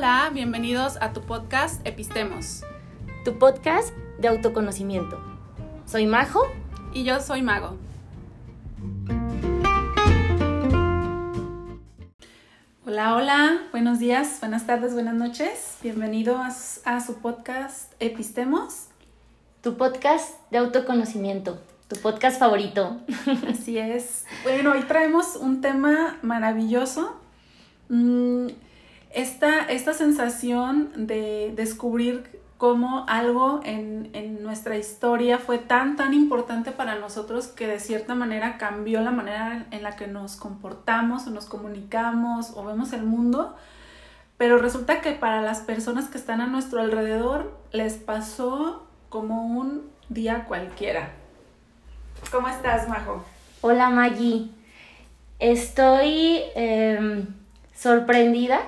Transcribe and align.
Hola, 0.00 0.30
bienvenidos 0.32 0.96
a 1.02 1.12
tu 1.12 1.20
podcast 1.20 1.86
Epistemos. 1.86 2.62
Tu 3.22 3.38
podcast 3.38 3.94
de 4.18 4.28
autoconocimiento. 4.28 5.22
Soy 5.84 6.06
Majo. 6.06 6.40
Y 6.94 7.04
yo 7.04 7.20
soy 7.20 7.42
Mago. 7.42 7.76
Hola, 12.86 13.14
hola, 13.14 13.60
buenos 13.72 13.98
días, 13.98 14.38
buenas 14.40 14.66
tardes, 14.66 14.94
buenas 14.94 15.16
noches. 15.16 15.76
Bienvenidos 15.82 16.80
a, 16.86 17.00
su 17.02 17.16
podcast 17.16 17.92
Epistemos. 18.00 18.86
Tu 19.60 19.76
podcast 19.76 20.34
de 20.50 20.56
autoconocimiento, 20.56 21.60
tu 21.88 21.96
podcast 21.96 22.38
favorito. 22.38 23.02
Así 23.50 23.76
es. 23.76 24.24
Bueno, 24.44 24.72
hoy 24.72 24.80
traemos 24.84 25.36
un 25.36 25.60
tema 25.60 26.16
maravilloso. 26.22 27.20
Esta, 29.10 29.64
esta 29.64 29.92
sensación 29.92 31.06
de 31.06 31.52
descubrir 31.56 32.40
cómo 32.58 33.06
algo 33.08 33.60
en, 33.64 34.10
en, 34.12 34.42
nuestra 34.42 34.76
historia 34.76 35.38
fue 35.38 35.58
tan, 35.58 35.96
tan 35.96 36.14
importante 36.14 36.70
para 36.70 36.94
nosotros 36.96 37.48
que 37.48 37.66
de 37.66 37.80
cierta 37.80 38.14
manera 38.14 38.58
cambió 38.58 39.00
la 39.00 39.10
manera 39.10 39.66
en 39.70 39.82
la 39.82 39.96
que 39.96 40.06
nos 40.06 40.36
comportamos 40.36 41.26
o 41.26 41.30
nos 41.30 41.46
comunicamos 41.46 42.52
o 42.54 42.64
vemos 42.64 42.92
el 42.92 43.02
mundo. 43.02 43.56
Pero 44.36 44.58
resulta 44.58 45.00
que 45.00 45.12
para 45.12 45.42
las 45.42 45.60
personas 45.60 46.08
que 46.08 46.18
están 46.18 46.40
a 46.40 46.46
nuestro 46.46 46.80
alrededor 46.80 47.58
les 47.72 47.94
pasó 47.94 48.86
como 49.08 49.58
un 49.58 49.90
día 50.08 50.44
cualquiera. 50.44 51.10
¿Cómo 52.30 52.46
estás, 52.48 52.88
Majo? 52.88 53.24
Hola, 53.60 53.90
Maggie. 53.90 54.50
Estoy 55.38 56.42
em, 56.54 57.26
sorprendida 57.74 58.60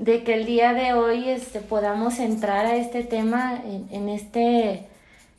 de 0.00 0.24
que 0.24 0.32
el 0.32 0.46
día 0.46 0.72
de 0.72 0.94
hoy 0.94 1.28
este, 1.28 1.60
podamos 1.60 2.20
entrar 2.20 2.64
a 2.64 2.74
este 2.74 3.04
tema 3.04 3.60
en, 3.90 4.08
este, 4.08 4.88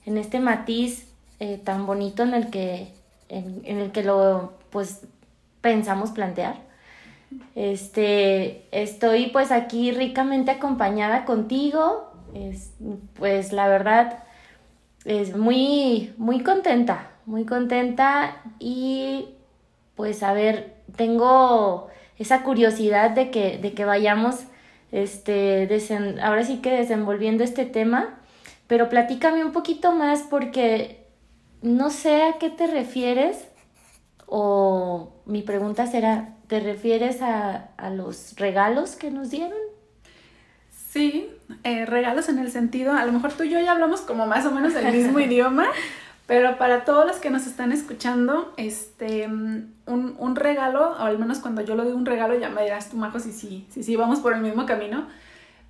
en 0.05 0.19
este 0.19 0.39
matiz 0.39 1.07
eh, 1.39 1.59
tan 1.63 1.87
bonito 1.87 2.21
en 2.21 2.35
el 2.35 2.51
que, 2.51 2.93
en, 3.27 3.63
el 3.65 3.91
que 3.91 4.03
lo 4.03 4.53
pues 4.69 5.01
pensamos 5.61 6.11
plantear. 6.11 6.57
Este, 7.55 8.67
estoy 8.71 9.31
pues 9.31 9.51
aquí 9.51 9.91
ricamente 9.91 10.51
acompañada 10.51 11.25
contigo, 11.25 12.11
es, 12.35 12.71
pues 13.15 13.53
la 13.53 13.67
verdad 13.67 14.23
es 15.05 15.35
muy, 15.35 16.13
muy 16.17 16.43
contenta, 16.43 17.09
muy 17.25 17.45
contenta 17.45 18.43
y 18.59 19.29
pues 19.95 20.21
a 20.21 20.33
ver, 20.33 20.75
tengo 20.95 21.87
esa 22.19 22.43
curiosidad 22.43 23.09
de 23.09 23.31
que, 23.31 23.57
de 23.57 23.73
que 23.73 23.85
vayamos 23.85 24.45
este, 24.91 25.67
ahora 26.21 26.43
sí 26.43 26.57
que 26.57 26.71
desenvolviendo 26.71 27.43
este 27.43 27.65
tema, 27.65 28.19
pero 28.67 28.89
platícame 28.89 29.43
un 29.43 29.51
poquito 29.51 29.91
más 29.91 30.21
porque 30.21 31.05
no 31.61 31.89
sé 31.89 32.23
a 32.23 32.37
qué 32.39 32.49
te 32.49 32.67
refieres 32.67 33.47
o 34.25 35.13
mi 35.25 35.41
pregunta 35.41 35.87
será, 35.87 36.35
¿te 36.47 36.59
refieres 36.59 37.21
a, 37.21 37.69
a 37.77 37.89
los 37.89 38.35
regalos 38.37 38.95
que 38.95 39.11
nos 39.11 39.29
dieron? 39.29 39.57
Sí, 40.91 41.29
eh, 41.63 41.85
regalos 41.85 42.27
en 42.27 42.39
el 42.39 42.51
sentido, 42.51 42.93
a 42.93 43.05
lo 43.05 43.13
mejor 43.13 43.31
tú 43.31 43.43
y 43.43 43.49
yo 43.49 43.59
ya 43.59 43.71
hablamos 43.71 44.01
como 44.01 44.27
más 44.27 44.45
o 44.45 44.51
menos 44.51 44.75
el 44.75 44.93
mismo 44.93 45.19
idioma, 45.21 45.67
pero 46.31 46.57
para 46.57 46.85
todos 46.85 47.05
los 47.05 47.17
que 47.17 47.29
nos 47.29 47.45
están 47.45 47.73
escuchando, 47.73 48.53
este, 48.55 49.27
un, 49.27 49.75
un, 49.85 50.35
regalo, 50.37 50.91
o 50.91 51.01
al 51.01 51.19
menos 51.19 51.39
cuando 51.39 51.61
yo 51.61 51.75
lo 51.75 51.83
digo 51.83 51.97
un 51.97 52.05
regalo, 52.05 52.39
ya 52.39 52.47
me 52.47 52.63
dirás 52.63 52.89
tú, 52.89 52.95
Majo, 52.95 53.19
si 53.19 53.33
sí, 53.33 53.67
si, 53.69 53.95
vamos 53.97 54.21
por 54.21 54.33
el 54.33 54.39
mismo 54.39 54.65
camino. 54.65 55.09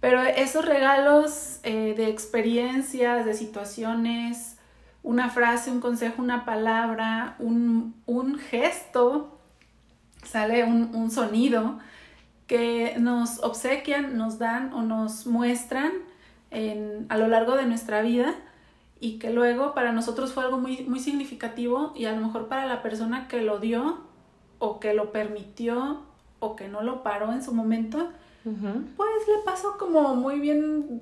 Pero 0.01 0.21
esos 0.21 0.63
regalos 0.63 1.61
eh, 1.63 1.95
de 1.97 2.09
experiencias, 2.09 3.25
de 3.25 3.33
situaciones, 3.33 4.57
una 5.01 5.31
frase, 5.31 5.71
un 5.71 5.81
consejo, 5.81 6.21
una 6.21 6.45
palabra, 6.45 7.38
un, 7.39 7.95
un 8.05 8.38
gesto, 8.38 9.39
sale 10.23 10.63
un, 10.63 10.94
un, 10.94 11.09
sonido 11.09 11.79
que 12.45 12.97
nos 13.00 13.39
obsequian, 13.39 14.16
nos 14.16 14.38
dan 14.38 14.73
o 14.73 14.83
nos 14.83 15.25
muestran 15.25 15.91
en, 16.51 17.07
a 17.09 17.17
lo 17.17 17.27
largo 17.29 17.55
de 17.55 17.66
nuestra 17.66 18.03
vida 18.03 18.35
y 19.01 19.17
que 19.17 19.31
luego 19.31 19.73
para 19.73 19.91
nosotros 19.91 20.31
fue 20.31 20.44
algo 20.44 20.59
muy, 20.59 20.84
muy 20.84 21.00
significativo 21.00 21.91
y 21.95 22.06
a 22.06 22.13
lo 22.13 22.22
mejor 22.22 22.47
para 22.47 22.67
la 22.67 22.84
persona 22.84 23.28
que 23.28 23.41
lo 23.41 23.59
dio 23.59 23.97
o 24.59 24.79
que 24.79 24.94
lo 24.94 25.12
permitió 25.12 26.03
o 26.39 26.56
que 26.56 26.67
no 26.67 26.81
lo 26.81 27.01
paró 27.01 27.34
en 27.34 27.44
su 27.44 27.51
momento, 27.51 28.12
pues 28.44 29.28
le 29.28 29.44
pasó 29.44 29.78
como 29.79 30.16
muy 30.16 30.39
bien. 30.39 31.01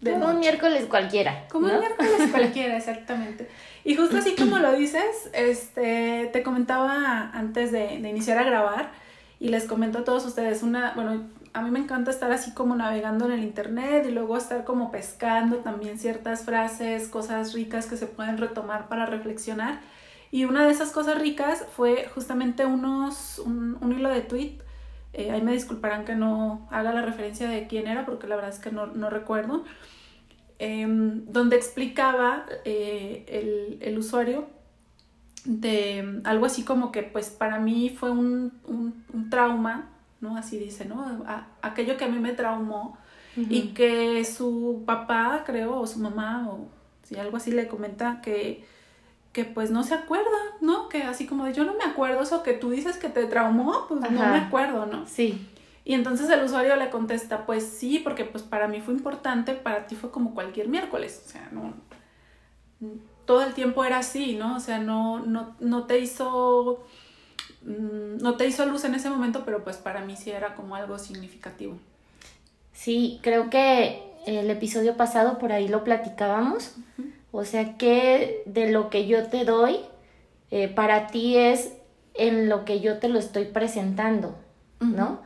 De 0.00 0.12
como 0.12 0.30
un 0.30 0.40
miércoles 0.40 0.86
cualquiera. 0.86 1.46
Como 1.48 1.66
un 1.66 1.78
miércoles 1.78 2.30
cualquiera, 2.30 2.78
exactamente. 2.78 3.48
Y 3.84 3.94
justo 3.94 4.16
así 4.16 4.34
como 4.34 4.58
lo 4.58 4.72
dices, 4.72 5.30
este, 5.34 6.30
te 6.32 6.42
comentaba 6.42 7.30
antes 7.30 7.70
de, 7.72 8.00
de 8.00 8.08
iniciar 8.08 8.38
a 8.38 8.44
grabar 8.44 8.90
y 9.38 9.48
les 9.48 9.64
comento 9.64 9.98
a 9.98 10.04
todos 10.04 10.24
ustedes 10.24 10.62
una, 10.62 10.92
bueno, 10.94 11.24
a 11.54 11.62
mí 11.62 11.70
me 11.70 11.78
encanta 11.78 12.10
estar 12.10 12.32
así 12.32 12.52
como 12.52 12.74
navegando 12.74 13.26
en 13.26 13.30
el 13.30 13.44
internet 13.44 14.04
y 14.08 14.10
luego 14.10 14.36
estar 14.36 14.64
como 14.64 14.90
pescando 14.90 15.58
también 15.58 15.98
ciertas 15.98 16.44
frases, 16.44 17.06
cosas 17.06 17.54
ricas 17.54 17.86
que 17.86 17.96
se 17.96 18.08
pueden 18.08 18.38
retomar 18.38 18.88
para 18.88 19.06
reflexionar. 19.06 19.80
Y 20.32 20.46
una 20.46 20.66
de 20.66 20.72
esas 20.72 20.90
cosas 20.90 21.20
ricas 21.20 21.64
fue 21.76 22.08
justamente 22.12 22.66
unos, 22.66 23.38
un, 23.38 23.78
hilo 23.96 24.08
de 24.08 24.22
tweet. 24.22 24.58
Eh, 25.12 25.30
ahí 25.30 25.42
me 25.42 25.52
disculparán 25.52 26.04
que 26.04 26.16
no 26.16 26.66
haga 26.72 26.92
la 26.92 27.02
referencia 27.02 27.48
de 27.48 27.68
quién 27.68 27.86
era 27.86 28.04
porque 28.04 28.26
la 28.26 28.34
verdad 28.34 28.50
es 28.50 28.58
que 28.58 28.72
no, 28.72 28.86
no 28.86 29.08
recuerdo. 29.08 29.64
Em, 30.58 31.24
donde 31.26 31.54
explicaba 31.54 32.46
eh, 32.64 33.24
el, 33.28 33.78
el, 33.80 33.98
usuario 33.98 34.46
de 35.44 36.20
algo 36.24 36.46
así 36.46 36.64
como 36.64 36.90
que 36.90 37.04
pues 37.04 37.30
para 37.30 37.60
mí 37.60 37.90
fue 37.90 38.10
un, 38.10 38.52
un, 38.66 39.04
un 39.12 39.30
trauma 39.30 39.93
¿no? 40.20 40.36
Así 40.36 40.58
dice, 40.58 40.84
¿no? 40.84 41.24
aquello 41.62 41.96
que 41.96 42.04
a 42.04 42.08
mí 42.08 42.18
me 42.18 42.32
traumó 42.32 42.98
y 43.36 43.68
que 43.68 44.24
su 44.24 44.84
papá, 44.86 45.42
creo, 45.44 45.80
o 45.80 45.86
su 45.86 45.98
mamá, 45.98 46.48
o 46.48 46.68
si 47.02 47.16
algo 47.16 47.36
así 47.36 47.50
le 47.50 47.66
comenta 47.66 48.20
que, 48.22 48.64
que 49.32 49.44
pues 49.44 49.70
no 49.70 49.82
se 49.82 49.94
acuerda, 49.94 50.38
¿no? 50.60 50.88
Que 50.88 51.02
así 51.02 51.26
como 51.26 51.44
de 51.44 51.52
yo 51.52 51.64
no 51.64 51.74
me 51.74 51.84
acuerdo 51.84 52.22
eso 52.22 52.42
que 52.42 52.54
tú 52.54 52.70
dices 52.70 52.96
que 52.96 53.08
te 53.08 53.26
traumó, 53.26 53.86
pues 53.88 54.00
no 54.00 54.10
me 54.10 54.38
acuerdo, 54.38 54.86
¿no? 54.86 55.06
Sí. 55.06 55.48
Y 55.84 55.94
entonces 55.94 56.30
el 56.30 56.42
usuario 56.42 56.76
le 56.76 56.88
contesta, 56.90 57.44
pues 57.44 57.64
sí, 57.64 57.98
porque 57.98 58.24
pues 58.24 58.42
para 58.42 58.68
mí 58.68 58.80
fue 58.80 58.94
importante, 58.94 59.52
para 59.52 59.86
ti 59.86 59.96
fue 59.96 60.10
como 60.10 60.32
cualquier 60.32 60.68
miércoles, 60.68 61.22
o 61.26 61.28
sea, 61.28 61.50
no, 61.52 61.74
todo 63.26 63.42
el 63.42 63.52
tiempo 63.52 63.84
era 63.84 63.98
así, 63.98 64.34
¿no? 64.34 64.56
O 64.56 64.60
sea, 64.60 64.78
no, 64.78 65.20
no, 65.20 65.56
no 65.60 65.84
te 65.84 65.98
hizo 65.98 66.84
Mm, 67.64 68.18
no 68.22 68.36
te 68.36 68.46
hizo 68.46 68.64
luz 68.66 68.84
en 68.84 68.94
ese 68.94 69.10
momento, 69.10 69.44
pero 69.44 69.64
pues 69.64 69.76
para 69.76 70.04
mí 70.04 70.16
sí 70.16 70.30
era 70.30 70.54
como 70.54 70.76
algo 70.76 70.98
significativo. 70.98 71.78
Sí, 72.72 73.18
creo 73.22 73.50
que 73.50 74.02
el 74.26 74.50
episodio 74.50 74.96
pasado 74.96 75.38
por 75.38 75.52
ahí 75.52 75.68
lo 75.68 75.84
platicábamos. 75.84 76.74
O 77.32 77.44
sea 77.44 77.76
que 77.76 78.42
de 78.46 78.70
lo 78.70 78.90
que 78.90 79.06
yo 79.06 79.26
te 79.26 79.44
doy, 79.44 79.78
eh, 80.50 80.68
para 80.68 81.08
ti 81.08 81.36
es 81.36 81.72
en 82.14 82.48
lo 82.48 82.64
que 82.64 82.80
yo 82.80 82.98
te 82.98 83.08
lo 83.08 83.18
estoy 83.18 83.46
presentando, 83.46 84.36
¿no? 84.78 85.20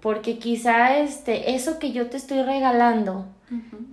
Porque 0.00 0.38
quizá 0.38 0.98
este, 0.98 1.54
eso 1.54 1.78
que 1.78 1.92
yo 1.92 2.10
te 2.10 2.16
estoy 2.16 2.42
regalando, 2.42 3.26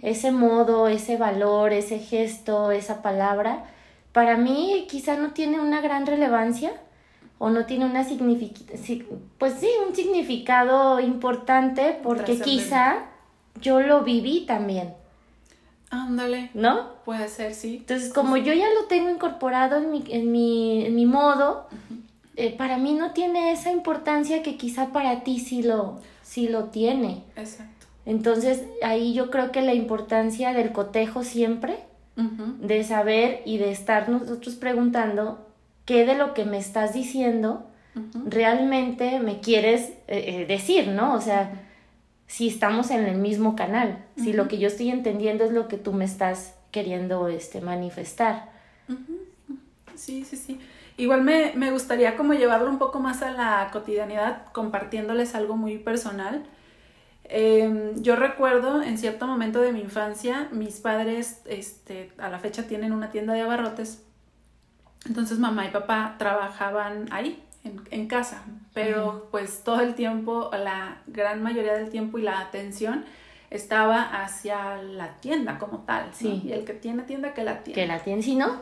ese 0.01 0.31
modo, 0.31 0.87
ese 0.87 1.17
valor, 1.17 1.73
ese 1.73 1.99
gesto, 1.99 2.71
esa 2.71 3.03
palabra, 3.03 3.65
para 4.13 4.35
mí 4.37 4.87
quizá 4.89 5.17
no 5.17 5.33
tiene 5.33 5.59
una 5.59 5.81
gran 5.81 6.07
relevancia, 6.07 6.71
o 7.39 7.49
no 7.49 7.65
tiene 7.65 7.85
una 7.85 8.03
pues 9.37 9.53
sí, 9.53 9.69
un 9.87 9.95
significado 9.95 10.99
importante 10.99 11.97
porque 12.03 12.39
quizá 12.39 13.05
yo 13.61 13.79
lo 13.79 14.03
viví 14.03 14.45
también. 14.45 14.93
Ándale. 15.89 16.51
¿No? 16.53 16.93
Puede 17.05 17.29
ser, 17.29 17.55
sí. 17.55 17.77
Entonces, 17.77 18.13
como 18.13 18.37
yo 18.37 18.53
ya 18.53 18.67
lo 18.79 18.85
tengo 18.87 19.09
incorporado 19.09 19.77
en 19.77 19.89
mi, 19.89 20.03
en 20.09 20.31
mi, 20.31 20.85
en 20.85 20.95
mi 20.95 21.05
modo, 21.05 21.67
eh, 22.35 22.55
para 22.55 22.77
mí 22.77 22.93
no 22.93 23.11
tiene 23.11 23.51
esa 23.51 23.71
importancia 23.71 24.43
que 24.43 24.55
quizá 24.55 24.91
para 24.91 25.23
ti 25.23 25.39
sí 25.39 25.63
lo, 25.63 25.99
sí 26.21 26.47
lo 26.47 26.65
tiene. 26.65 27.23
Exacto. 27.35 27.87
Entonces, 28.05 28.63
ahí 28.83 29.13
yo 29.13 29.31
creo 29.31 29.51
que 29.51 29.61
la 29.61 29.73
importancia 29.73 30.53
del 30.53 30.71
cotejo 30.71 31.23
siempre, 31.23 31.77
de 32.15 32.83
saber 32.83 33.41
y 33.45 33.59
de 33.59 33.71
estar 33.71 34.09
nosotros 34.09 34.55
preguntando 34.55 35.48
qué 35.89 36.05
de 36.05 36.13
lo 36.13 36.35
que 36.35 36.45
me 36.45 36.59
estás 36.59 36.93
diciendo 36.93 37.65
realmente 38.23 39.19
me 39.19 39.39
quieres 39.39 39.89
eh, 40.07 40.23
eh, 40.27 40.45
decir, 40.47 40.89
¿no? 40.89 41.15
O 41.15 41.19
sea, 41.19 41.51
si 42.27 42.47
estamos 42.47 42.91
en 42.91 43.05
el 43.05 43.17
mismo 43.17 43.55
canal, 43.55 43.97
si 44.15 44.31
lo 44.31 44.47
que 44.47 44.59
yo 44.59 44.67
estoy 44.67 44.91
entendiendo 44.91 45.45
es 45.45 45.51
lo 45.51 45.67
que 45.67 45.77
tú 45.77 45.91
me 45.91 46.05
estás 46.05 46.53
queriendo 46.69 47.27
este, 47.27 47.59
manifestar. 47.59 48.51
Sí, 49.95 50.23
sí, 50.25 50.37
sí. 50.37 50.59
Igual 50.95 51.23
me, 51.23 51.53
me, 51.55 51.71
gustaría 51.71 52.15
como 52.15 52.35
llevarlo 52.35 52.69
un 52.69 52.77
poco 52.77 52.99
más 52.99 53.23
a 53.23 53.31
la 53.31 53.69
cotidianidad, 53.73 54.45
compartiéndoles 54.51 55.33
algo 55.33 55.57
muy 55.57 55.79
personal. 55.79 56.43
Em, 57.23 57.99
yo 58.03 58.15
recuerdo 58.15 58.83
en 58.83 58.99
cierto 58.99 59.25
momento 59.25 59.59
de 59.59 59.71
mi 59.71 59.81
infancia, 59.81 60.49
mis 60.51 60.81
padres 60.81 61.41
este, 61.45 62.11
a 62.19 62.29
la 62.29 62.37
fecha 62.37 62.67
tienen 62.67 62.93
una 62.93 63.09
tienda 63.09 63.33
de 63.33 63.41
abarrotes. 63.41 64.03
Entonces 65.05 65.39
mamá 65.39 65.65
y 65.65 65.69
papá 65.69 66.15
trabajaban 66.17 67.07
ahí, 67.11 67.43
en, 67.63 67.81
en 67.91 68.07
casa, 68.07 68.43
pero 68.73 69.27
pues 69.31 69.63
todo 69.63 69.81
el 69.81 69.95
tiempo, 69.95 70.49
la 70.51 71.01
gran 71.07 71.41
mayoría 71.41 71.73
del 71.73 71.89
tiempo 71.89 72.17
y 72.17 72.21
la 72.21 72.39
atención 72.39 73.05
estaba 73.49 74.03
hacia 74.23 74.81
la 74.81 75.19
tienda 75.19 75.57
como 75.57 75.79
tal. 75.79 76.09
Sí. 76.13 76.41
Y 76.43 76.51
el 76.51 76.65
que 76.65 76.73
tiene 76.73 77.03
tienda, 77.03 77.33
que 77.33 77.43
la 77.43 77.63
tienda. 77.63 77.81
Que 77.81 77.87
la 77.87 77.99
tiene, 77.99 78.21
si 78.21 78.35
no, 78.35 78.61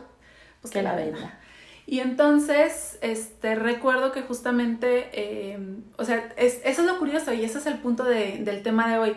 pues 0.60 0.72
que, 0.72 0.82
la 0.82 0.94
venda. 0.94 1.38
Y 1.86 2.00
entonces, 2.00 2.98
este, 3.00 3.54
recuerdo 3.54 4.12
que 4.12 4.22
justamente, 4.22 5.52
em, 5.54 5.84
o 5.96 6.04
sea, 6.04 6.32
es, 6.36 6.60
eso 6.64 6.82
es 6.82 6.86
lo 6.86 6.98
curioso 6.98 7.32
y 7.32 7.44
ese 7.44 7.58
es 7.58 7.66
el 7.66 7.78
punto 7.78 8.04
de, 8.04 8.38
del 8.38 8.62
tema 8.62 8.90
de 8.90 8.98
hoy. 8.98 9.16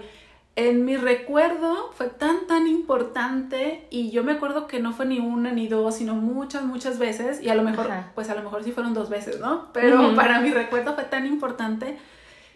En 0.57 0.83
mi 0.83 0.97
recuerdo 0.97 1.91
fue 1.93 2.07
tan, 2.07 2.45
tan 2.45 2.67
importante 2.67 3.87
y 3.89 4.11
yo 4.11 4.23
me 4.23 4.33
acuerdo 4.33 4.67
que 4.67 4.81
no 4.81 4.91
fue 4.91 5.05
ni 5.05 5.19
una 5.19 5.51
ni 5.53 5.67
dos, 5.67 5.95
sino 5.95 6.13
muchas, 6.13 6.63
muchas 6.63 6.99
veces 6.99 7.41
y 7.41 7.49
a 7.49 7.55
lo 7.55 7.63
mejor, 7.63 7.87
pues 8.15 8.29
a 8.29 8.35
lo 8.35 8.43
mejor 8.43 8.63
sí 8.63 8.73
fueron 8.73 8.93
dos 8.93 9.09
veces, 9.09 9.39
¿no? 9.39 9.71
Pero 9.71 10.13
para 10.13 10.41
mi 10.41 10.51
recuerdo 10.51 10.93
fue 10.93 11.05
tan 11.05 11.25
importante 11.25 11.97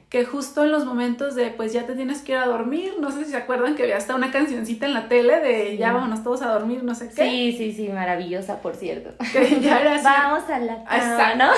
que 0.10 0.24
justo 0.24 0.64
en 0.64 0.72
los 0.72 0.86
momentos 0.86 1.36
de 1.36 1.50
pues 1.50 1.74
ya 1.74 1.86
te 1.86 1.96
tienes 1.96 2.22
que 2.22 2.34
ir 2.34 2.38
a 2.38 2.46
dormir, 2.46 2.94
no 3.00 3.12
sé 3.12 3.26
si 3.26 3.32
se 3.32 3.38
acuerdan 3.38 3.76
que 3.76 3.84
había 3.84 3.98
hasta 3.98 4.16
una 4.16 4.32
cancioncita 4.32 4.86
en 4.86 4.94
la 4.94 5.08
tele 5.08 5.40
de 5.40 5.78
ya 5.78 5.92
vámonos 5.94 6.24
todos 6.24 6.42
a 6.42 6.54
dormir, 6.54 6.84
no 6.84 6.94
sé 6.94 7.10
qué. 7.10 7.24
Sí, 7.24 7.56
sí, 7.58 7.74
sí, 7.74 7.90
maravillosa, 7.90 8.62
por 8.62 8.76
cierto. 8.76 9.12
Que 9.34 9.60
ya 9.60 9.82
era 9.82 9.96
así. 9.96 10.04
Vamos 10.06 10.50
a 10.50 10.60
la 10.60 10.84
cama, 10.84 11.36
¿no? 11.36 11.52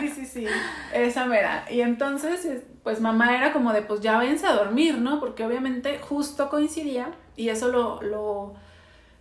Sí, 0.00 0.08
sí, 0.08 0.26
sí, 0.26 0.46
esa 0.92 1.24
mera. 1.24 1.64
Y 1.70 1.80
entonces, 1.80 2.62
pues 2.82 3.00
mamá 3.00 3.36
era 3.36 3.52
como 3.52 3.72
de 3.72 3.82
pues 3.82 4.00
ya 4.00 4.16
váyanse 4.16 4.46
a 4.46 4.52
dormir, 4.52 4.98
¿no? 4.98 5.18
Porque 5.18 5.44
obviamente 5.44 5.98
justo 5.98 6.50
coincidía, 6.50 7.08
y 7.36 7.48
eso 7.48 7.68
lo, 7.68 8.02
lo, 8.02 8.54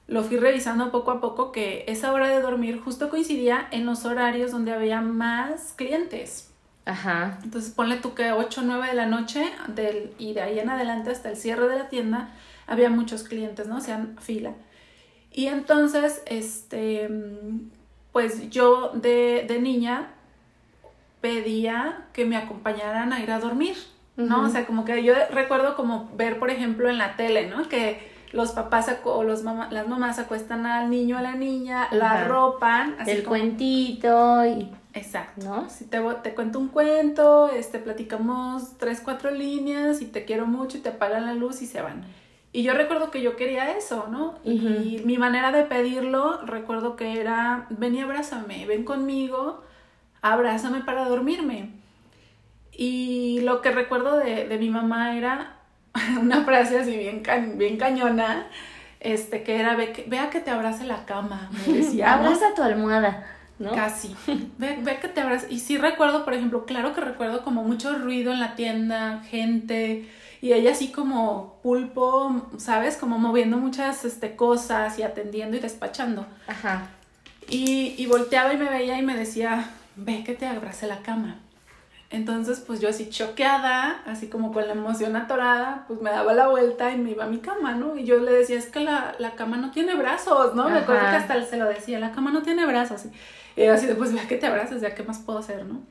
lo 0.08 0.24
fui 0.24 0.38
revisando 0.38 0.92
poco 0.92 1.12
a 1.12 1.22
poco, 1.22 1.52
que 1.52 1.86
esa 1.88 2.12
hora 2.12 2.28
de 2.28 2.42
dormir 2.42 2.82
justo 2.82 3.10
coincidía 3.10 3.68
en 3.72 3.86
los 3.86 4.06
horarios 4.06 4.52
donde 4.52 4.74
había 4.74 5.02
más 5.02 5.74
clientes. 5.76 6.47
Ajá. 6.88 7.38
Entonces 7.44 7.72
ponle 7.72 7.98
tú 7.98 8.16
que 8.16 8.32
8 8.32 8.62
o 8.62 8.64
9 8.64 8.88
de 8.88 8.94
la 8.94 9.06
noche 9.06 9.44
del, 9.68 10.14
y 10.18 10.34
de 10.34 10.42
ahí 10.42 10.58
en 10.58 10.70
adelante 10.70 11.12
hasta 11.12 11.30
el 11.30 11.36
cierre 11.36 11.68
de 11.68 11.78
la 11.78 11.90
tienda 11.90 12.30
había 12.66 12.90
muchos 12.90 13.24
clientes, 13.24 13.68
¿no? 13.68 13.82
Sea, 13.82 14.06
fila. 14.20 14.54
Y 15.34 15.48
entonces, 15.48 16.24
este, 16.26 17.10
pues 18.14 18.50
yo 18.50 18.92
de, 18.94 19.46
de 19.48 19.62
niña 19.62 20.14
pedía 21.20 22.06
que 22.14 22.26
me 22.26 22.38
acompañaran 22.38 23.12
a 23.12 23.20
ir 23.20 23.32
a 23.32 23.40
dormir, 23.40 23.76
¿no? 24.16 24.44
O 24.44 24.50
sea, 24.50 24.66
como 24.66 24.86
que 24.86 25.04
yo 25.04 25.14
recuerdo 25.32 25.76
como 25.76 26.10
ver, 26.16 26.40
por 26.40 26.50
ejemplo, 26.50 26.90
en 26.90 26.98
la 26.98 27.18
tele, 27.18 27.50
¿no? 27.50 27.68
Que 27.68 28.16
los 28.32 28.52
papás 28.52 28.90
o 29.04 29.24
los 29.24 29.44
las 29.44 29.88
mamás 29.88 30.20
acuestan 30.20 30.66
al 30.66 30.90
niño 30.90 31.18
a 31.18 31.22
la 31.22 31.36
niña, 31.36 31.88
la 31.92 32.24
ropan. 32.24 32.96
Así 32.98 33.12
el 33.12 33.24
cuentito 33.24 34.46
y... 34.46 34.72
Exacto. 34.98 35.46
¿No? 35.46 35.70
Si 35.70 35.86
te, 35.86 36.00
te 36.24 36.34
cuento 36.34 36.60
un 36.60 36.70
cuento, 36.70 37.50
este, 37.50 37.80
platicamos 37.80 38.78
tres, 38.78 39.02
cuatro 39.02 39.32
líneas 39.32 40.02
y 40.02 40.06
te 40.06 40.26
quiero 40.26 40.46
mucho 40.46 40.78
y 40.78 40.82
te 40.82 40.90
apagan 40.90 41.26
la 41.26 41.34
luz 41.34 41.62
y 41.62 41.68
se 41.68 41.82
van. 41.82 42.06
Y 42.52 42.64
yo 42.64 42.74
recuerdo 42.74 43.12
que 43.12 43.22
yo 43.22 43.36
quería 43.36 43.78
eso, 43.78 44.08
¿no? 44.10 44.36
Y 44.44 45.02
mi 45.06 45.18
manera 45.18 45.52
de 45.52 45.64
pedirlo, 45.64 46.42
recuerdo 46.46 46.96
que 46.96 47.20
era, 47.20 47.68
ven 47.70 47.94
y 47.94 48.02
abrázame, 48.02 48.66
ven 48.66 48.84
conmigo, 48.84 49.62
abrázame 50.22 50.82
para 50.82 51.08
dormirme. 51.08 51.74
Y 52.72 53.42
lo 53.42 53.62
que 53.62 53.72
recuerdo 53.72 54.18
de, 54.18 54.48
de 54.48 54.58
mi 54.58 54.70
mamá 54.70 55.18
era 55.18 55.58
una 56.20 56.44
frase 56.46 56.80
así 56.80 56.98
bien, 56.98 57.24
bien 57.58 57.78
cañona, 57.78 58.48
este, 59.00 59.44
que 59.44 59.60
era, 59.60 59.76
ve, 59.76 60.06
vea 60.08 60.30
que 60.30 60.40
te 60.40 60.50
abrace 60.50 60.86
la 60.86 61.06
cama, 61.06 61.50
me 61.52 61.74
decía. 61.74 62.14
Abraza 62.16 62.54
tu 62.56 62.64
almohada. 62.64 63.26
Casi. 63.74 64.16
Ve, 64.58 64.80
ve 64.82 65.00
que 65.00 65.08
te 65.08 65.22
abrazas. 65.22 65.52
Y 65.52 65.60
sí 65.60 65.78
recuerdo, 65.78 66.24
por 66.24 66.34
ejemplo, 66.34 66.66
claro 66.66 66.94
que 66.94 67.02
recuerdo 67.02 67.44
como 67.44 67.64
mucho 67.64 67.98
ruido 67.98 68.32
en 68.32 68.40
la 68.40 68.56
tienda, 68.56 69.22
gente, 69.30 70.08
y 70.42 70.54
ella 70.54 70.72
así 70.72 70.92
como 70.92 71.60
pulpo, 71.64 72.48
¿sabes? 72.58 72.98
Como 72.98 73.18
moviendo 73.18 73.58
muchas 73.58 74.06
este, 74.06 74.36
cosas 74.36 75.00
y 75.00 75.04
atendiendo 75.04 75.58
y 75.58 75.60
despachando. 75.60 76.26
Ajá. 76.48 76.90
Y, 77.50 77.96
y 77.98 78.06
volteaba 78.06 78.54
y 78.54 78.58
me 78.58 78.70
veía 78.70 79.00
y 79.00 79.02
me 79.02 79.16
decía, 79.16 79.72
ve 79.96 80.24
que 80.24 80.34
te 80.34 80.46
abrace 80.46 80.86
la 80.86 81.02
cama. 81.02 81.40
Entonces, 82.10 82.64
pues 82.66 82.80
yo 82.80 82.88
así 82.88 83.10
choqueada, 83.10 84.02
así 84.06 84.28
como 84.28 84.54
con 84.54 84.66
la 84.66 84.74
emoción 84.74 85.16
atorada, 85.18 85.84
pues 85.88 86.02
me 86.02 86.10
daba 86.10 86.34
la 86.34 86.48
vuelta 86.48 86.92
y 86.92 86.98
me 86.98 87.12
iba 87.12 87.26
a 87.26 87.28
mi 87.28 87.40
cama, 87.40 87.74
¿no? 87.74 87.98
Y 87.98 88.06
yo 88.06 88.18
le 88.20 88.32
decía, 88.32 88.58
es 88.58 88.68
que 88.68 88.80
la, 88.80 89.16
la 89.20 89.32
cama 89.32 89.58
no 89.58 89.72
tiene 89.72 89.94
brazos, 89.96 90.56
¿no? 90.56 90.70
Me 90.70 90.80
acuerdo 90.80 91.02
que 91.02 91.16
hasta 91.18 91.44
se 91.44 91.58
lo 91.58 91.66
decía, 91.66 92.00
la 92.00 92.12
cama 92.12 92.32
no 92.32 92.44
tiene 92.44 92.66
brazos. 92.66 93.06
Y 93.06 93.10
así 93.66 93.86
después, 93.88 94.14
vea 94.14 94.28
que 94.28 94.38
te 94.38 94.48
abrazas, 94.48 94.82
ya 94.82 94.94
qué 94.96 95.04
más 95.04 95.20
puedo 95.20 95.40
hacer, 95.40 95.66
¿no? 95.66 95.82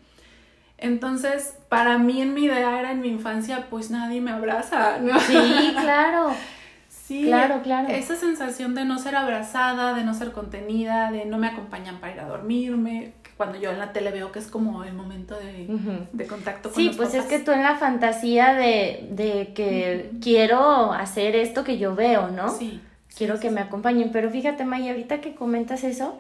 Entonces, 0.79 1.55
para 1.69 1.99
mí 1.99 2.21
en 2.21 2.35
mi 2.35 2.45
idea 2.45 2.79
era 2.79 2.93
en 2.93 3.01
mi 3.01 3.09
infancia, 3.09 3.67
pues 3.71 3.91
nadie 3.91 4.21
me 4.21 4.31
abraza, 4.31 4.99
¿no? 4.99 5.19
Sí, 5.21 5.75
claro. 5.81 6.35
Sí, 6.89 7.25
claro, 7.25 7.63
claro. 7.63 7.89
Esa 7.89 8.17
sensación 8.17 8.75
de 8.75 8.85
no 8.85 8.99
ser 8.99 9.15
abrazada, 9.15 9.95
de 9.95 10.03
no 10.03 10.13
ser 10.13 10.33
contenida, 10.33 11.13
de 11.13 11.25
no 11.25 11.39
me 11.39 11.47
acompañan 11.47 11.99
para 12.01 12.15
ir 12.15 12.21
a 12.21 12.25
dormirme, 12.27 13.13
cuando 13.37 13.59
yo 13.59 13.71
en 13.71 13.79
la 13.79 13.93
tele 13.93 14.11
veo 14.11 14.33
que 14.33 14.39
es 14.39 14.49
como 14.49 14.83
el 14.83 14.95
momento 14.95 15.39
de, 15.39 15.69
de 16.13 16.27
contacto 16.27 16.71
con 16.71 16.83
Sí, 16.83 16.91
pues 16.97 17.15
es 17.15 17.27
que 17.27 17.39
tú 17.39 17.53
en 17.53 17.63
la 17.63 17.77
fantasía 17.77 18.55
de, 18.55 19.09
de 19.11 19.53
que 19.55 20.11
quiero 20.23 20.93
hacer 20.93 21.37
esto 21.37 21.63
que 21.63 21.79
yo 21.79 21.95
veo, 21.95 22.29
¿no? 22.29 22.49
Sí. 22.49 22.81
Quiero 23.17 23.39
que 23.39 23.51
me 23.51 23.61
acompañen, 23.61 24.11
pero 24.11 24.31
fíjate, 24.31 24.65
Maya, 24.65 24.91
ahorita 24.91 25.21
que 25.21 25.35
comentas 25.35 25.85
eso, 25.85 26.19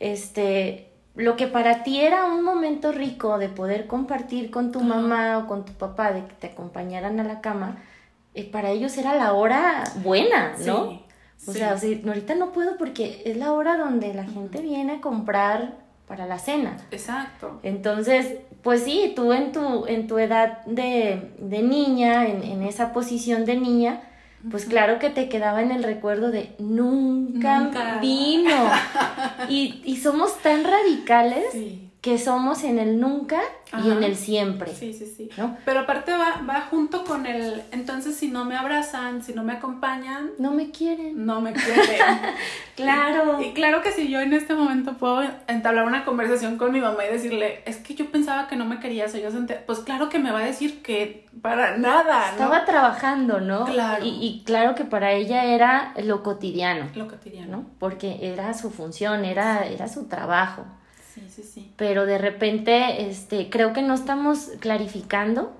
este, 0.00 0.90
lo 1.14 1.36
que 1.36 1.46
para 1.46 1.84
ti 1.84 2.00
era 2.00 2.24
un 2.24 2.42
momento 2.42 2.90
rico 2.90 3.38
de 3.38 3.48
poder 3.48 3.86
compartir 3.86 4.50
con 4.50 4.72
tu 4.72 4.80
mamá 4.80 5.38
o 5.38 5.46
con 5.46 5.64
tu 5.64 5.72
papá, 5.74 6.12
de 6.12 6.24
que 6.24 6.34
te 6.34 6.46
acompañaran 6.48 7.20
a 7.20 7.24
la 7.24 7.40
cama, 7.40 7.78
eh, 8.34 8.50
para 8.50 8.70
ellos 8.70 8.96
era 8.98 9.14
la 9.14 9.32
hora 9.34 9.84
buena, 10.02 10.54
¿no? 10.64 11.02
o 11.46 11.52
sea, 11.52 11.70
ahorita 11.72 12.34
no 12.34 12.52
puedo 12.52 12.76
porque 12.76 13.22
es 13.24 13.36
la 13.36 13.52
hora 13.52 13.76
donde 13.76 14.12
la 14.12 14.24
gente 14.24 14.60
viene 14.60 14.94
a 14.94 15.00
comprar 15.00 15.78
para 16.06 16.26
la 16.26 16.38
cena. 16.38 16.76
Exacto. 16.90 17.60
Entonces, 17.62 18.36
pues 18.62 18.82
sí, 18.82 19.12
tú 19.14 19.32
en 19.32 19.52
tu, 19.52 19.86
en 19.86 20.06
tu 20.06 20.18
edad 20.18 20.64
de, 20.66 21.32
de 21.38 21.62
niña, 21.62 22.26
en, 22.26 22.42
en, 22.42 22.62
esa 22.62 22.92
posición 22.92 23.44
de 23.44 23.56
niña, 23.56 24.02
pues 24.48 24.64
claro 24.64 24.98
que 24.98 25.10
te 25.10 25.28
quedaba 25.28 25.60
en 25.62 25.70
el 25.70 25.82
recuerdo 25.82 26.30
de 26.30 26.54
nunca, 26.58 27.98
vino. 28.00 28.70
y, 29.48 29.82
y, 29.84 29.96
somos 29.96 30.38
tan 30.38 30.64
radicales 30.64 31.54
que 32.00 32.16
somos 32.16 32.64
en 32.64 32.78
el 32.78 32.98
nunca 32.98 33.40
y 33.84 33.90
en 33.90 34.02
el 34.02 34.16
siempre. 34.16 34.74
Sí, 34.74 34.94
sí, 34.94 35.04
sí. 35.04 35.28
¿no? 35.36 35.58
Pero 35.66 35.80
aparte 35.80 36.12
va, 36.12 36.40
va 36.48 36.62
junto 36.62 37.04
con 37.04 37.26
el, 37.26 37.62
entonces 37.72 38.16
si 38.16 38.28
no 38.28 38.46
me 38.46 38.56
abrazan, 38.56 39.22
si 39.22 39.34
no 39.34 39.44
me 39.44 39.52
acompañan. 39.52 40.30
No 40.38 40.50
me 40.50 40.70
quieren. 40.70 41.26
No 41.26 41.42
me 41.42 41.52
quieren. 41.52 41.84
claro. 42.74 43.42
Y, 43.42 43.52
claro 43.52 43.82
que 43.82 43.92
si 43.92 44.08
yo 44.08 44.20
en 44.20 44.32
este 44.32 44.54
momento 44.54 44.94
puedo 44.94 45.22
entablar 45.46 45.84
una 45.84 46.06
conversación 46.06 46.56
con 46.56 46.72
mi 46.72 46.80
mamá 46.80 47.04
y 47.04 47.12
decirle, 47.12 47.62
es 47.66 47.76
que 47.76 47.94
yo 47.94 48.10
pensaba 48.10 48.48
que 48.48 48.56
no 48.56 48.64
me 48.64 48.80
querías, 48.80 49.14
o 49.14 49.18
yo 49.18 49.30
sentía, 49.30 49.64
pues 49.66 49.80
claro 49.80 50.08
que 50.08 50.18
me 50.18 50.32
va 50.32 50.38
a 50.38 50.44
decir 50.44 50.80
que 50.80 51.26
para 51.42 51.76
nada. 51.76 52.28
¿no? 52.28 52.32
Estaba 52.32 52.64
trabajando, 52.64 53.40
¿no? 53.40 53.66
Claro. 53.66 54.02
Y, 54.02 54.08
y 54.08 54.42
claro 54.44 54.74
que 54.74 54.86
para 54.86 55.12
ella 55.12 55.44
era 55.44 55.92
lo 56.02 56.22
cotidiano. 56.22 56.88
Lo 56.94 57.08
cotidiano. 57.08 57.58
¿no? 57.58 57.66
Porque 57.78 58.18
era 58.22 58.54
su 58.54 58.70
función, 58.70 59.26
era, 59.26 59.66
era 59.66 59.86
su 59.86 60.08
trabajo. 60.08 60.64
Sí, 61.20 61.28
sí, 61.28 61.42
sí. 61.42 61.72
Pero 61.76 62.06
de 62.06 62.18
repente, 62.18 63.08
este, 63.08 63.50
creo 63.50 63.72
que 63.72 63.82
no 63.82 63.94
estamos 63.94 64.50
clarificando 64.60 65.52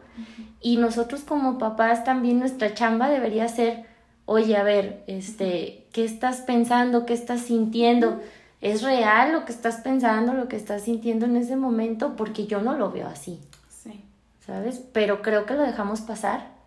y 0.60 0.76
nosotros 0.76 1.22
como 1.22 1.58
papás 1.58 2.04
también 2.04 2.38
nuestra 2.38 2.74
chamba 2.74 3.08
debería 3.08 3.48
ser, 3.48 3.84
oye, 4.26 4.56
a 4.56 4.62
ver, 4.62 5.04
este, 5.06 5.86
¿qué 5.92 6.04
estás 6.04 6.38
pensando? 6.42 7.06
¿Qué 7.06 7.14
estás 7.14 7.42
sintiendo? 7.42 8.20
¿Es 8.60 8.82
real 8.82 9.32
lo 9.32 9.44
que 9.44 9.52
estás 9.52 9.76
pensando, 9.76 10.34
lo 10.34 10.48
que 10.48 10.56
estás 10.56 10.82
sintiendo 10.82 11.26
en 11.26 11.36
ese 11.36 11.56
momento? 11.56 12.14
Porque 12.16 12.46
yo 12.46 12.60
no 12.60 12.76
lo 12.76 12.90
veo 12.90 13.06
así. 13.06 13.40
Sí. 13.70 14.04
¿Sabes? 14.44 14.82
Pero 14.92 15.22
creo 15.22 15.46
que 15.46 15.54
lo 15.54 15.62
dejamos 15.62 16.02
pasar. 16.02 16.58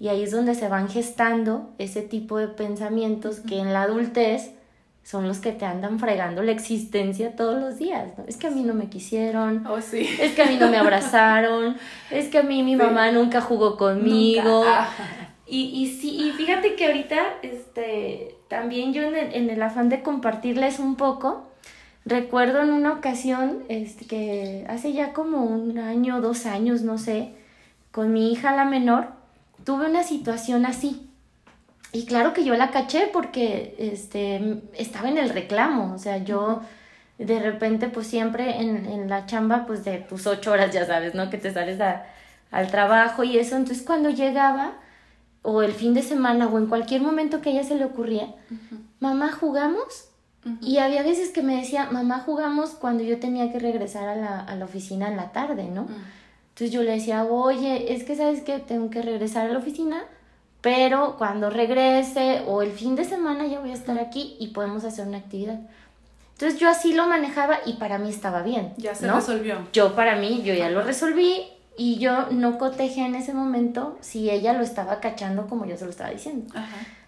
Y 0.00 0.08
ahí 0.08 0.22
es 0.22 0.30
donde 0.30 0.54
se 0.54 0.68
van 0.68 0.88
gestando 0.88 1.74
ese 1.76 2.00
tipo 2.00 2.38
de 2.38 2.48
pensamientos 2.48 3.40
que 3.40 3.58
en 3.58 3.74
la 3.74 3.82
adultez 3.82 4.52
son 5.02 5.26
los 5.26 5.38
que 5.38 5.52
te 5.52 5.64
andan 5.64 5.98
fregando 5.98 6.42
la 6.42 6.52
existencia 6.52 7.34
todos 7.34 7.60
los 7.60 7.78
días, 7.78 8.08
¿no? 8.16 8.24
Es 8.26 8.36
que 8.36 8.46
a 8.46 8.50
mí 8.50 8.62
no 8.62 8.74
me 8.74 8.88
quisieron, 8.88 9.66
oh, 9.66 9.80
sí. 9.80 10.08
es 10.20 10.32
que 10.32 10.42
a 10.42 10.46
mí 10.46 10.56
no 10.56 10.68
me 10.68 10.76
abrazaron, 10.76 11.76
es 12.10 12.28
que 12.28 12.38
a 12.38 12.42
mí 12.42 12.62
mi 12.62 12.76
mamá 12.76 13.10
nunca 13.10 13.40
jugó 13.40 13.76
conmigo. 13.76 14.64
Ah. 14.66 14.88
Y, 15.46 15.64
y 15.64 15.88
sí, 15.88 16.16
y 16.16 16.30
fíjate 16.30 16.76
que 16.76 16.86
ahorita, 16.86 17.16
este, 17.42 18.36
también 18.48 18.92
yo 18.94 19.02
en 19.02 19.16
el, 19.16 19.34
en 19.34 19.50
el 19.50 19.60
afán 19.60 19.88
de 19.88 20.02
compartirles 20.02 20.78
un 20.78 20.96
poco, 20.96 21.46
recuerdo 22.04 22.62
en 22.62 22.70
una 22.70 22.92
ocasión, 22.92 23.64
este, 23.68 24.06
que 24.06 24.64
hace 24.68 24.92
ya 24.92 25.12
como 25.12 25.44
un 25.44 25.78
año, 25.78 26.20
dos 26.20 26.46
años, 26.46 26.82
no 26.82 26.96
sé, 26.96 27.34
con 27.90 28.12
mi 28.12 28.32
hija 28.32 28.56
la 28.56 28.64
menor, 28.64 29.08
tuve 29.64 29.90
una 29.90 30.04
situación 30.04 30.64
así. 30.64 31.08
Y 31.92 32.06
claro 32.06 32.32
que 32.32 32.44
yo 32.44 32.54
la 32.54 32.70
caché 32.70 33.10
porque 33.12 33.74
este, 33.78 34.62
estaba 34.72 35.10
en 35.10 35.18
el 35.18 35.28
reclamo, 35.28 35.92
o 35.94 35.98
sea, 35.98 36.18
yo 36.18 36.62
de 37.18 37.38
repente 37.38 37.88
pues 37.88 38.06
siempre 38.06 38.60
en, 38.60 38.86
en 38.86 39.08
la 39.10 39.26
chamba 39.26 39.66
pues 39.66 39.84
de 39.84 39.98
tus 39.98 40.26
ocho 40.26 40.52
horas, 40.52 40.72
ya 40.72 40.86
sabes, 40.86 41.14
¿no? 41.14 41.28
Que 41.28 41.36
te 41.36 41.52
sales 41.52 41.78
al 42.50 42.70
trabajo 42.70 43.24
y 43.24 43.38
eso, 43.38 43.56
entonces 43.56 43.84
cuando 43.84 44.08
llegaba 44.08 44.72
o 45.42 45.62
el 45.62 45.72
fin 45.72 45.92
de 45.92 46.02
semana 46.02 46.48
o 46.48 46.58
en 46.58 46.66
cualquier 46.66 47.02
momento 47.02 47.40
que 47.40 47.50
a 47.50 47.52
ella 47.52 47.64
se 47.64 47.74
le 47.74 47.84
ocurría, 47.84 48.34
mamá 49.00 49.30
jugamos 49.32 50.08
y 50.60 50.78
había 50.78 51.02
veces 51.02 51.30
que 51.30 51.42
me 51.42 51.56
decía, 51.56 51.88
mamá 51.90 52.20
jugamos 52.20 52.70
cuando 52.70 53.04
yo 53.04 53.20
tenía 53.20 53.52
que 53.52 53.58
regresar 53.58 54.08
a 54.08 54.16
la, 54.16 54.40
a 54.40 54.56
la 54.56 54.64
oficina 54.64 55.08
en 55.08 55.16
la 55.16 55.30
tarde, 55.30 55.64
¿no? 55.64 55.86
Entonces 56.48 56.72
yo 56.72 56.82
le 56.82 56.92
decía, 56.92 57.24
oye, 57.24 57.92
es 57.94 58.02
que 58.04 58.16
sabes 58.16 58.40
que 58.40 58.58
tengo 58.58 58.90
que 58.90 59.02
regresar 59.02 59.46
a 59.48 59.52
la 59.52 59.58
oficina, 59.58 60.04
pero 60.62 61.16
cuando 61.18 61.50
regrese 61.50 62.42
o 62.46 62.62
el 62.62 62.72
fin 62.72 62.96
de 62.96 63.04
semana 63.04 63.46
ya 63.46 63.60
voy 63.60 63.72
a 63.72 63.74
estar 63.74 63.98
aquí 63.98 64.36
y 64.40 64.48
podemos 64.48 64.84
hacer 64.84 65.06
una 65.06 65.18
actividad. 65.18 65.60
Entonces 66.34 66.58
yo 66.58 66.70
así 66.70 66.94
lo 66.94 67.06
manejaba 67.06 67.58
y 67.66 67.74
para 67.74 67.98
mí 67.98 68.08
estaba 68.08 68.42
bien. 68.42 68.72
Ya 68.78 68.94
se 68.94 69.10
resolvió. 69.10 69.58
Yo 69.72 69.94
para 69.94 70.16
mí, 70.16 70.42
yo 70.44 70.54
ya 70.54 70.70
lo 70.70 70.82
resolví 70.82 71.44
y 71.76 71.98
yo 71.98 72.26
no 72.30 72.58
cotejé 72.58 73.04
en 73.04 73.14
ese 73.14 73.34
momento 73.34 73.98
si 74.00 74.30
ella 74.30 74.52
lo 74.52 74.62
estaba 74.62 75.00
cachando 75.00 75.46
como 75.46 75.66
yo 75.66 75.76
se 75.76 75.84
lo 75.84 75.90
estaba 75.90 76.10
diciendo. 76.10 76.52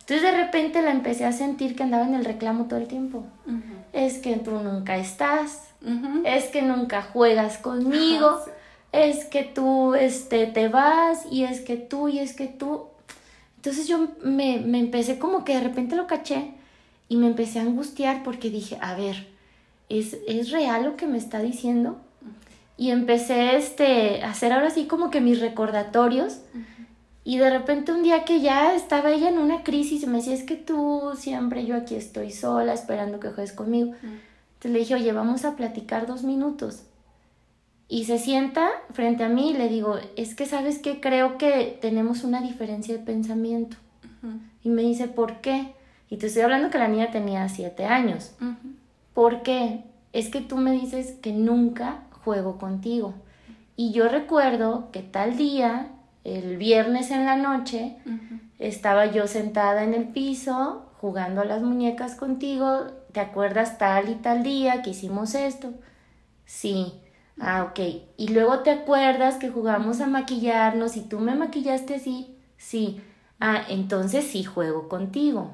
Entonces 0.00 0.22
de 0.22 0.36
repente 0.36 0.82
la 0.82 0.90
empecé 0.90 1.24
a 1.24 1.32
sentir 1.32 1.76
que 1.76 1.82
andaba 1.82 2.04
en 2.04 2.14
el 2.14 2.24
reclamo 2.24 2.66
todo 2.66 2.78
el 2.78 2.88
tiempo. 2.88 3.24
Es 3.92 4.18
que 4.18 4.36
tú 4.36 4.52
nunca 4.52 4.96
estás, 4.96 5.62
es 6.24 6.44
que 6.46 6.62
nunca 6.62 7.02
juegas 7.02 7.58
conmigo, 7.58 8.40
es 8.92 9.24
que 9.24 9.42
tú 9.42 9.94
este, 9.94 10.46
te 10.46 10.68
vas 10.68 11.26
y 11.30 11.44
es 11.44 11.60
que 11.60 11.76
tú 11.76 12.08
y 12.08 12.18
es 12.18 12.34
que 12.34 12.46
tú. 12.46 12.88
Entonces 13.64 13.88
yo 13.88 14.08
me, 14.22 14.60
me 14.60 14.78
empecé 14.78 15.18
como 15.18 15.42
que 15.42 15.54
de 15.54 15.62
repente 15.62 15.96
lo 15.96 16.06
caché 16.06 16.52
y 17.08 17.16
me 17.16 17.26
empecé 17.26 17.60
a 17.60 17.62
angustiar 17.62 18.22
porque 18.22 18.50
dije, 18.50 18.76
a 18.82 18.94
ver, 18.94 19.26
¿es, 19.88 20.18
¿es 20.28 20.50
real 20.50 20.84
lo 20.84 20.96
que 20.96 21.06
me 21.06 21.16
está 21.16 21.40
diciendo? 21.40 21.96
Y 22.76 22.90
empecé 22.90 23.56
este, 23.56 24.22
a 24.22 24.32
hacer 24.32 24.52
ahora 24.52 24.68
sí 24.68 24.84
como 24.84 25.08
que 25.08 25.22
mis 25.22 25.40
recordatorios. 25.40 26.40
Y 27.24 27.38
de 27.38 27.48
repente 27.48 27.90
un 27.90 28.02
día 28.02 28.26
que 28.26 28.42
ya 28.42 28.74
estaba 28.74 29.10
ella 29.10 29.30
en 29.30 29.38
una 29.38 29.62
crisis 29.62 30.02
y 30.02 30.08
me 30.08 30.18
decía, 30.18 30.34
es 30.34 30.42
que 30.42 30.56
tú 30.56 31.12
siempre 31.16 31.64
yo 31.64 31.74
aquí 31.74 31.94
estoy 31.94 32.32
sola 32.32 32.74
esperando 32.74 33.18
que 33.18 33.30
juegues 33.30 33.54
conmigo. 33.54 33.94
Entonces 34.02 34.72
le 34.72 34.78
dije, 34.80 34.94
oye, 34.96 35.12
vamos 35.12 35.46
a 35.46 35.56
platicar 35.56 36.06
dos 36.06 36.22
minutos. 36.22 36.82
Y 37.88 38.04
se 38.04 38.18
sienta 38.18 38.70
frente 38.92 39.24
a 39.24 39.28
mí 39.28 39.50
y 39.50 39.54
le 39.54 39.68
digo, 39.68 39.96
es 40.16 40.34
que 40.34 40.46
sabes 40.46 40.78
que 40.78 41.00
creo 41.00 41.38
que 41.38 41.78
tenemos 41.80 42.24
una 42.24 42.40
diferencia 42.40 42.96
de 42.96 43.04
pensamiento. 43.04 43.76
Y 44.62 44.70
me 44.70 44.82
dice, 44.82 45.06
¿por 45.06 45.42
qué? 45.42 45.74
Y 46.08 46.16
te 46.16 46.26
estoy 46.26 46.42
hablando 46.42 46.70
que 46.70 46.78
la 46.78 46.88
niña 46.88 47.10
tenía 47.10 47.48
siete 47.48 47.84
años. 47.84 48.34
¿Por 49.12 49.42
qué? 49.42 49.84
Es 50.12 50.30
que 50.30 50.40
tú 50.40 50.56
me 50.56 50.72
dices 50.72 51.12
que 51.20 51.32
nunca 51.32 52.04
juego 52.24 52.56
contigo. 52.58 53.14
Y 53.76 53.92
yo 53.92 54.08
recuerdo 54.08 54.90
que 54.92 55.02
tal 55.02 55.36
día, 55.36 55.88
el 56.24 56.56
viernes 56.56 57.10
en 57.10 57.26
la 57.26 57.36
noche, 57.36 57.98
estaba 58.58 59.06
yo 59.06 59.26
sentada 59.26 59.84
en 59.84 59.92
el 59.92 60.08
piso 60.08 60.86
jugando 61.00 61.42
a 61.42 61.44
las 61.44 61.62
muñecas 61.62 62.14
contigo. 62.14 62.86
¿Te 63.12 63.20
acuerdas 63.20 63.76
tal 63.76 64.08
y 64.08 64.14
tal 64.14 64.42
día 64.42 64.80
que 64.80 64.90
hicimos 64.90 65.34
esto? 65.34 65.74
Sí. 66.46 66.94
Ah, 67.40 67.64
ok. 67.64 67.80
Y 68.16 68.28
luego 68.28 68.60
te 68.60 68.70
acuerdas 68.70 69.36
que 69.36 69.50
jugamos 69.50 70.00
a 70.00 70.06
maquillarnos 70.06 70.96
y 70.96 71.02
tú 71.02 71.18
me 71.18 71.34
maquillaste 71.34 71.96
así. 71.96 72.36
Sí. 72.56 73.00
Ah, 73.40 73.62
entonces 73.68 74.24
sí 74.24 74.44
juego 74.44 74.88
contigo. 74.88 75.52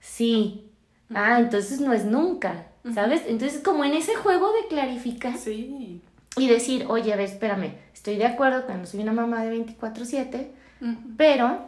Sí. 0.00 0.70
Ah, 1.12 1.38
entonces 1.40 1.80
no 1.80 1.92
es 1.92 2.04
nunca. 2.04 2.66
¿Sabes? 2.94 3.22
Entonces, 3.26 3.62
como 3.62 3.84
en 3.84 3.92
ese 3.92 4.14
juego 4.16 4.52
de 4.52 4.66
clarificar. 4.68 5.36
Sí. 5.36 6.00
Y 6.36 6.48
decir, 6.48 6.86
oye, 6.88 7.12
a 7.12 7.16
ver, 7.16 7.26
espérame, 7.26 7.74
estoy 7.94 8.16
de 8.16 8.26
acuerdo 8.26 8.66
cuando 8.66 8.86
soy 8.86 9.00
una 9.00 9.12
mamá 9.12 9.44
de 9.44 9.64
24-7, 9.64 10.48
pero 11.16 11.58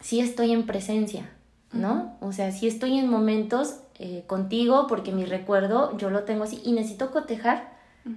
sí 0.00 0.20
estoy 0.20 0.52
en 0.52 0.66
presencia, 0.66 1.30
¿no? 1.72 2.16
O 2.20 2.32
sea, 2.32 2.52
sí 2.52 2.68
estoy 2.68 2.98
en 2.98 3.08
momentos 3.08 3.80
eh, 3.98 4.24
contigo 4.26 4.86
porque 4.86 5.12
mi 5.12 5.24
recuerdo 5.24 5.96
yo 5.96 6.10
lo 6.10 6.24
tengo 6.24 6.44
así 6.44 6.60
y 6.62 6.72
necesito 6.72 7.10
cotejar 7.10 7.71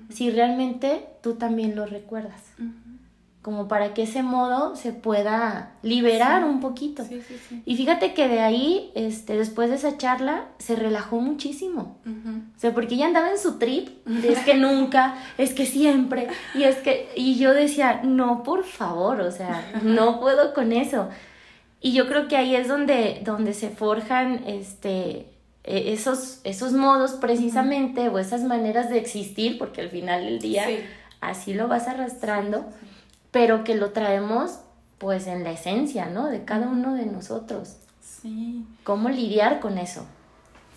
si 0.10 0.32
realmente 0.32 1.06
tú 1.22 1.36
también 1.36 1.76
lo 1.76 1.86
recuerdas. 1.86 2.42
Como 3.42 3.68
para 3.68 3.94
que 3.94 4.04
ese 4.04 4.24
modo 4.24 4.76
se 4.76 4.92
pueda 4.92 5.74
liberar 5.84 6.46
un 6.46 6.60
poquito. 6.62 7.04
Sí, 7.06 7.22
sí, 7.22 7.36
sí. 7.48 7.62
Y 7.64 7.78
fíjate 7.78 8.16
que 8.16 8.28
de 8.28 8.40
ahí, 8.40 8.92
este, 8.96 9.38
después 9.38 9.70
de 9.70 9.76
esa 9.76 9.98
charla, 9.98 10.46
se 10.58 10.76
relajó 10.76 11.20
muchísimo. 11.20 12.00
O 12.06 12.60
sea, 12.60 12.74
porque 12.74 12.96
ella 12.96 13.06
andaba 13.06 13.30
en 13.30 13.38
su 13.38 13.60
trip, 13.60 14.04
de 14.06 14.34
es 14.34 14.40
que 14.46 14.56
nunca, 14.56 15.16
es 15.38 15.54
que 15.54 15.68
siempre, 15.68 16.28
y 16.56 16.64
es 16.64 16.78
que, 16.78 17.10
y 17.16 17.36
yo 17.36 17.54
decía, 17.54 18.02
no, 18.04 18.42
por 18.42 18.64
favor, 18.64 19.22
o 19.22 19.32
sea, 19.32 19.64
no 19.84 20.20
puedo 20.22 20.56
con 20.56 20.72
eso. 20.72 21.10
Y 21.82 21.94
yo 21.94 22.08
creo 22.08 22.28
que 22.28 22.38
ahí 22.38 22.56
es 22.56 22.68
donde, 22.68 23.22
donde 23.24 23.54
se 23.54 23.70
forjan, 23.70 24.44
este, 24.48 25.35
e, 25.66 25.94
esos, 25.94 26.40
esos 26.44 26.74
modos 26.74 27.14
precisamente, 27.14 28.10
o 28.10 28.20
esas 28.20 28.44
maneras 28.44 28.90
de 28.90 29.00
existir, 29.00 29.58
porque 29.58 29.82
al 29.82 29.90
final 29.90 30.24
del 30.24 30.40
día 30.40 30.66
así 31.22 31.54
lo 31.54 31.68
vas 31.68 31.88
arrastrando, 31.88 32.66
pero 33.32 33.64
que 33.64 33.76
lo 33.76 33.92
traemos 33.92 34.60
pues 34.98 35.28
en 35.28 35.44
la 35.44 35.52
esencia, 35.52 36.06
¿no? 36.06 36.28
De 36.28 36.46
cada 36.46 36.68
uno 36.68 36.94
de 36.94 37.06
nosotros. 37.06 37.78
Sí. 38.02 38.64
¿Cómo 38.84 39.10
lidiar 39.10 39.60
con 39.60 39.78
eso? 39.78 40.06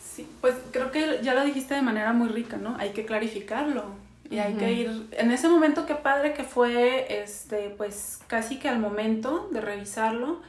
Sí, 0.03 0.27
pues 0.41 0.57
creo 0.73 0.91
que 0.91 1.21
ya 1.23 1.35
lo 1.35 1.45
dijiste 1.45 1.75
de 1.75 1.83
manera 1.83 2.13
muy 2.13 2.29
rica, 2.29 2.57
¿no? 2.57 2.77
Hay 2.79 2.91
que 2.91 3.07
clarificarlo 3.07 3.85
y 4.31 4.39
hay 4.39 4.55
que 4.55 4.73
ir 4.73 5.07
en 5.13 5.31
ese 5.31 5.49
momento 5.49 5.87
qué 5.87 5.95
padre 5.95 6.35
que 6.35 6.45
fue 6.45 7.23
este 7.23 7.71
pues 7.71 8.21
casi 8.27 8.59
que 8.59 8.69
al 8.69 8.79
momento 8.79 9.49
de 9.53 9.61
revisarlo 9.61 10.41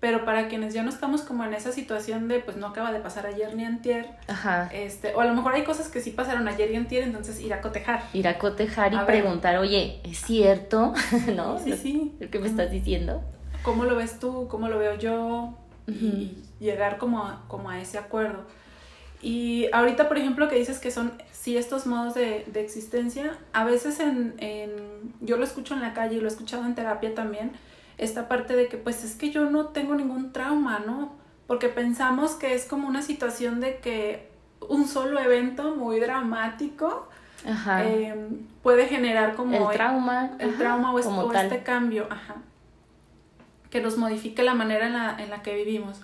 pero 0.00 0.24
para 0.24 0.48
quienes 0.48 0.74
ya 0.74 0.82
no 0.82 0.90
estamos 0.90 1.22
como 1.22 1.44
en 1.44 1.54
esa 1.54 1.72
situación 1.72 2.28
de 2.28 2.40
pues 2.40 2.56
no 2.56 2.66
acaba 2.66 2.92
de 2.92 3.00
pasar 3.00 3.26
ayer 3.26 3.54
ni 3.54 3.64
antier, 3.64 4.10
Ajá. 4.28 4.68
este, 4.72 5.14
o 5.14 5.20
a 5.20 5.24
lo 5.24 5.34
mejor 5.34 5.54
hay 5.54 5.64
cosas 5.64 5.88
que 5.88 6.00
sí 6.00 6.10
pasaron 6.10 6.46
ayer 6.48 6.70
y 6.70 6.76
antier, 6.76 7.02
entonces 7.02 7.40
ir 7.40 7.54
a 7.54 7.60
cotejar. 7.60 8.02
Ir 8.12 8.28
a 8.28 8.38
cotejar 8.38 8.92
y 8.92 8.96
A 8.96 9.06
preguntar, 9.06 9.56
oye, 9.58 10.00
¿es 10.04 10.18
cierto? 10.18 10.92
¿No? 11.34 11.58
Sí, 11.58 11.72
sí. 11.76 12.14
Lo 12.20 12.30
que 12.30 12.38
me 12.38 12.46
estás 12.46 12.70
diciendo. 12.70 13.22
¿Cómo 13.62 13.84
lo 13.84 13.96
ves 13.96 14.18
tú? 14.18 14.48
¿Cómo 14.48 14.68
lo 14.68 14.78
veo 14.78 14.96
yo? 14.98 15.54
Ujú. 15.88 16.06
Y 16.06 16.44
llegar 16.60 16.98
como 16.98 17.24
a, 17.26 17.44
como 17.48 17.70
a 17.70 17.80
ese 17.80 17.98
acuerdo. 17.98 18.44
Y 19.22 19.68
ahorita, 19.72 20.08
por 20.08 20.18
ejemplo, 20.18 20.48
que 20.48 20.56
dices 20.56 20.78
que 20.78 20.90
son 20.90 21.12
sí 21.32 21.56
estos 21.56 21.86
modos 21.86 22.14
de, 22.14 22.44
de 22.52 22.60
existencia, 22.60 23.38
a 23.52 23.64
veces 23.64 23.98
en, 24.00 24.34
en, 24.38 24.70
yo 25.20 25.36
lo 25.36 25.44
escucho 25.44 25.74
en 25.74 25.80
la 25.80 25.94
calle 25.94 26.16
y 26.16 26.20
lo 26.20 26.26
he 26.26 26.30
escuchado 26.30 26.66
en 26.66 26.74
terapia 26.74 27.14
también, 27.14 27.52
esta 27.98 28.28
parte 28.28 28.54
de 28.56 28.68
que 28.68 28.76
pues 28.76 29.04
es 29.04 29.14
que 29.14 29.30
yo 29.30 29.48
no 29.50 29.66
tengo 29.66 29.94
ningún 29.94 30.32
trauma, 30.32 30.80
¿no? 30.86 31.12
Porque 31.46 31.68
pensamos 31.68 32.32
que 32.32 32.54
es 32.54 32.64
como 32.66 32.88
una 32.88 33.02
situación 33.02 33.60
de 33.60 33.78
que 33.78 34.28
un 34.68 34.86
solo 34.88 35.20
evento 35.20 35.76
muy 35.76 36.00
dramático 36.00 37.08
Ajá. 37.48 37.84
eh, 37.84 38.14
puede 38.62 38.86
generar 38.86 39.34
como 39.34 39.70
el 39.70 39.76
trauma. 39.76 40.30
el 40.38 40.50
ajá, 40.50 40.58
trauma 40.58 40.92
o, 40.92 40.98
es- 40.98 41.04
como 41.06 41.22
o 41.22 41.32
este 41.32 41.62
cambio, 41.62 42.06
ajá, 42.10 42.36
que 43.70 43.80
nos 43.80 43.96
modifique 43.96 44.42
la 44.42 44.54
manera 44.54 44.86
en 44.86 44.92
la, 44.94 45.16
en 45.18 45.30
la 45.30 45.42
que 45.42 45.54
vivimos. 45.54 46.00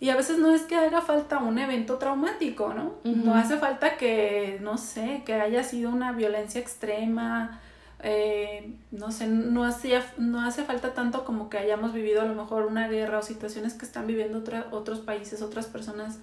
Y 0.00 0.10
a 0.10 0.16
veces 0.16 0.38
no 0.38 0.54
es 0.54 0.62
que 0.62 0.76
haga 0.76 1.00
falta 1.00 1.38
un 1.38 1.58
evento 1.58 1.96
traumático, 1.96 2.74
¿no? 2.74 2.94
Ujú. 3.04 3.24
No 3.24 3.34
hace 3.34 3.56
falta 3.56 3.96
que, 3.96 4.58
no 4.60 4.76
sé, 4.76 5.22
que 5.24 5.34
haya 5.34 5.62
sido 5.62 5.90
una 5.90 6.12
violencia 6.12 6.60
extrema, 6.60 7.60
eh, 8.06 8.76
no 8.90 9.10
sé, 9.10 9.26
no, 9.26 9.64
hacía, 9.64 10.04
no 10.18 10.42
hace 10.42 10.62
falta 10.62 10.92
tanto 10.94 11.24
como 11.24 11.48
que 11.48 11.56
hayamos 11.58 11.92
vivido 11.94 12.20
a 12.20 12.26
lo 12.26 12.34
mejor 12.34 12.66
una 12.66 12.86
guerra 12.86 13.18
o 13.18 13.22
situaciones 13.22 13.72
que 13.74 13.86
están 13.86 14.06
viviendo 14.06 14.38
otra- 14.38 14.68
otros 14.72 15.00
países, 15.00 15.40
otras 15.42 15.66
personas, 15.66 16.18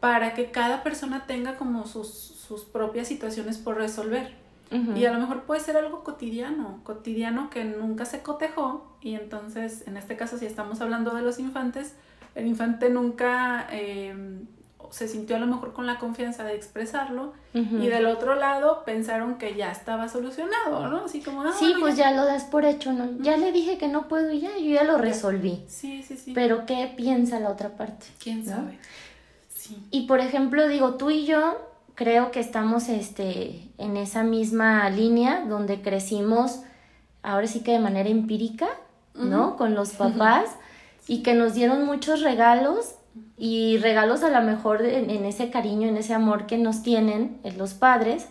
para 0.00 0.34
que 0.34 0.50
cada 0.52 0.82
persona 0.84 1.24
tenga 1.26 1.56
como 1.56 1.86
sus, 1.86 2.08
sus 2.08 2.64
propias 2.64 3.08
situaciones 3.08 3.58
por 3.58 3.76
resolver. 3.76 4.34
Y 4.96 5.06
a 5.06 5.12
lo 5.12 5.18
mejor 5.18 5.44
puede 5.44 5.60
ser 5.60 5.76
algo 5.78 6.04
cotidiano, 6.04 6.80
cotidiano 6.84 7.48
que 7.50 7.64
nunca 7.64 8.04
se 8.04 8.20
cotejó 8.22 8.96
y 9.00 9.14
entonces, 9.14 9.84
en 9.88 9.96
este 9.96 10.16
caso, 10.16 10.36
si 10.38 10.44
estamos 10.46 10.80
hablando 10.82 11.14
de 11.14 11.22
los 11.22 11.38
infantes, 11.38 11.94
el 12.34 12.46
infante 12.46 12.90
nunca 12.90 13.66
eh, 13.72 14.14
se 14.90 15.08
sintió 15.08 15.36
a 15.36 15.38
lo 15.38 15.46
mejor 15.46 15.72
con 15.72 15.86
la 15.86 15.98
confianza 15.98 16.44
de 16.44 16.54
expresarlo 16.54 17.32
y 17.52 17.88
del 17.88 18.06
otro 18.06 18.36
lado 18.36 18.84
pensaron 18.84 19.36
que 19.36 19.56
ya 19.56 19.72
estaba 19.72 20.08
solucionado, 20.08 20.88
¿no? 20.88 21.04
Así 21.06 21.20
como, 21.20 21.42
ah, 21.42 21.52
Sí, 21.52 21.66
bueno, 21.66 21.80
pues 21.80 21.96
ya 21.96 22.12
lo 22.12 22.24
das 22.24 22.44
por 22.44 22.64
hecho, 22.64 22.92
¿no? 22.92 23.08
Ya 23.20 23.36
le 23.36 23.50
dije 23.50 23.78
que 23.78 23.88
no 23.88 24.06
puedo 24.06 24.30
y 24.30 24.40
ya, 24.40 24.56
yo 24.56 24.70
ya 24.70 24.84
lo 24.84 24.98
resolví. 24.98 25.64
Sí, 25.66 26.02
sí, 26.02 26.16
sí. 26.16 26.32
Pero 26.34 26.66
¿qué 26.66 26.92
piensa 26.96 27.40
la 27.40 27.50
otra 27.50 27.70
parte? 27.70 28.06
¿Quién 28.22 28.44
¿no? 28.44 28.52
sabe? 28.52 28.78
Sí. 29.48 29.76
Y 29.90 30.06
por 30.06 30.20
ejemplo, 30.20 30.68
digo, 30.68 30.94
tú 30.94 31.10
y 31.10 31.26
yo 31.26 31.56
creo 31.94 32.30
que 32.30 32.38
estamos 32.38 32.88
este, 32.88 33.68
en 33.76 33.96
esa 33.96 34.22
misma 34.22 34.88
línea 34.88 35.44
donde 35.48 35.82
crecimos, 35.82 36.60
ahora 37.24 37.48
sí 37.48 37.64
que 37.64 37.72
de 37.72 37.80
manera 37.80 38.08
empírica, 38.08 38.68
¿no? 39.14 39.56
Con 39.56 39.74
los 39.74 39.90
papás 39.94 40.50
y 41.08 41.24
que 41.24 41.34
nos 41.34 41.54
dieron 41.54 41.84
muchos 41.86 42.20
regalos 42.20 42.94
y 43.36 43.78
regalos 43.78 44.22
a 44.22 44.30
lo 44.30 44.44
mejor 44.44 44.82
en, 44.82 45.24
ese 45.24 45.50
cariño, 45.50 45.88
en 45.88 45.96
ese 45.96 46.14
amor 46.14 46.46
que 46.46 46.58
nos 46.58 46.82
tienen 46.82 47.40
los 47.56 47.74
padres, 47.74 48.28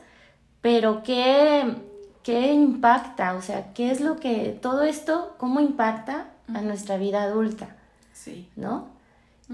pero 0.62 1.04
¿qué, 1.04 1.76
qué 2.24 2.54
impacta? 2.54 3.36
O 3.36 3.42
sea, 3.42 3.74
¿qué 3.74 3.92
es 3.92 4.02
lo 4.02 4.18
que 4.18 4.58
todo 4.62 4.84
esto, 4.84 5.36
cómo 5.38 5.60
impacta 5.60 6.28
a 6.54 6.62
nuestra 6.62 6.98
vida 6.98 7.24
adulta? 7.24 7.76
Sí. 8.14 8.50
¿No? 8.56 8.90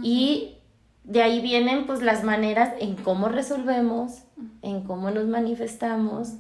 Y 0.02 0.56
de 1.04 1.22
ahí 1.22 1.42
vienen 1.42 1.86
pues 1.86 2.02
las 2.02 2.24
maneras 2.24 2.74
en 2.80 2.96
cómo 2.96 3.30
resolvemos, 3.30 4.24
en 4.62 4.82
cómo 4.82 5.12
nos 5.12 5.26
manifestamos 5.26 6.34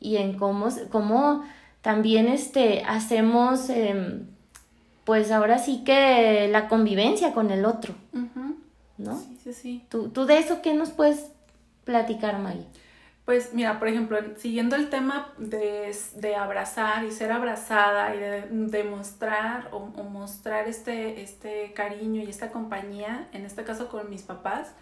y 0.00 0.16
en 0.16 0.36
cómo, 0.36 0.68
cómo 0.90 1.44
también 1.82 2.28
este, 2.28 2.82
hacemos, 2.84 3.70
em, 3.70 4.26
pues 5.04 5.30
ahora 5.30 5.58
sí 5.58 5.82
que 5.84 6.48
la 6.50 6.68
convivencia 6.68 7.32
con 7.32 7.50
el 7.50 7.64
otro, 7.64 7.94
¿no? 8.98 9.18
Sí, 9.18 9.38
sí, 9.42 9.52
sí. 9.52 9.86
¿Tú, 9.88 10.10
¿Tú 10.10 10.26
de 10.26 10.38
eso 10.38 10.60
qué 10.62 10.74
nos 10.74 10.90
puedes 10.90 11.30
platicar, 11.84 12.38
Maggie? 12.38 12.66
Pues 13.24 13.52
mira, 13.52 13.78
por 13.78 13.88
ejemplo, 13.88 14.18
siguiendo 14.36 14.74
el 14.74 14.88
tema 14.88 15.32
de, 15.38 15.94
de 16.16 16.36
abrazar 16.36 17.04
y 17.04 17.12
ser 17.12 17.30
abrazada 17.30 18.14
y 18.14 18.18
de 18.18 18.46
demostrar 18.50 19.68
o, 19.70 19.76
o, 19.76 20.04
mostrar 20.04 20.66
este, 20.66 21.20
este 21.20 21.72
cariño 21.74 22.22
y 22.22 22.30
esta 22.30 22.50
compañía, 22.50 23.28
en 23.32 23.44
este 23.44 23.64
caso 23.64 23.88
con 23.88 24.08
mis 24.08 24.22
papás, 24.22 24.72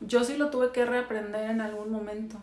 yo 0.00 0.22
sí 0.24 0.36
lo 0.36 0.50
tuve 0.50 0.70
que 0.70 0.84
reaprender 0.84 1.50
en 1.50 1.60
algún 1.60 1.90
momento. 1.90 2.38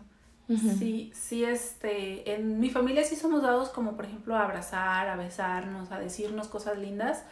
Sí, 0.48 1.12
sí, 1.14 1.44
este, 1.44 2.34
en 2.34 2.62
mi 2.62 2.70
familia 2.70 3.04
sí 3.04 3.18
somos 3.18 3.44
dados 3.44 3.68
como 3.68 3.98
por 3.98 4.06
ejemplo 4.06 4.34
a 4.34 4.44
abrazar, 4.44 5.10
a 5.10 5.18
besarnos, 5.18 5.92
a 5.92 6.00
decirnos 6.00 6.48
cosas 6.48 6.78
lindas, 6.78 7.26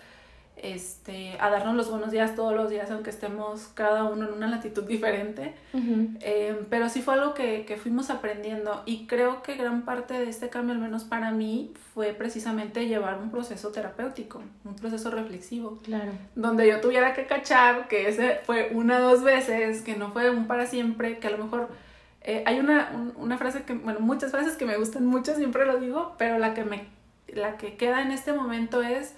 este, 0.57 1.38
a 1.39 1.50
darnos 1.50 1.75
los 1.75 1.89
buenos 1.89 2.12
días 2.12 2.35
todos 2.35 2.55
los 2.55 2.69
días, 2.69 2.89
aunque 2.89 3.09
estemos 3.09 3.67
cada 3.74 4.05
uno 4.05 4.27
en 4.27 4.33
una 4.33 4.47
latitud 4.47 4.83
diferente. 4.83 5.53
Em, 5.74 6.65
pero 6.69 6.89
sí 6.89 7.01
fue 7.01 7.15
algo 7.15 7.33
que, 7.33 7.65
que, 7.65 7.75
fuimos 7.75 8.09
aprendiendo 8.09 8.81
y 8.85 9.05
creo 9.05 9.43
que 9.43 9.55
gran 9.55 9.83
parte 9.83 10.13
de 10.13 10.29
este 10.29 10.50
cambio, 10.50 10.74
al 10.74 10.81
menos 10.81 11.03
para 11.03 11.31
mí, 11.31 11.74
fue 11.93 12.13
precisamente 12.13 12.88
llevar 12.88 13.19
un 13.21 13.31
proceso 13.31 13.69
terapéutico, 13.71 14.41
un 14.63 14.75
proceso 14.75 15.12
reflexivo. 15.12 15.79
Claro. 15.83 16.12
Donde 16.35 16.67
yo 16.67 16.79
tuviera 16.79 17.13
que 17.13 17.25
cachar 17.25 17.88
que 17.88 18.07
ese 18.07 18.39
fue 18.45 18.71
una 18.74 19.00
o 19.00 19.12
dos 19.12 19.24
veces, 19.24 19.81
que 19.81 19.95
no 19.95 20.12
fue 20.12 20.29
un 20.29 20.47
para 20.47 20.65
siempre, 20.65 21.19
que 21.19 21.27
a 21.27 21.31
lo 21.31 21.43
mejor... 21.43 21.69
Eh, 22.27 22.41
hay 22.47 22.59
una, 22.59 23.12
una 23.17 23.38
frase 23.38 23.65
que, 23.65 23.74
bueno, 23.74 24.00
muchas 24.00 24.31
frases 24.31 24.55
que 24.57 24.65
me 24.65 24.77
gustan 24.77 25.05
mucho, 25.05 25.35
siempre 25.35 25.67
lo 25.67 25.77
digo, 25.77 26.15
pero 26.17 26.39
la 26.39 26.55
que 26.55 26.63
me, 26.63 26.88
la 27.27 27.57
que 27.57 27.75
queda 27.75 28.01
en 28.01 28.09
este 28.09 28.33
momento 28.33 28.81
es 28.81 29.13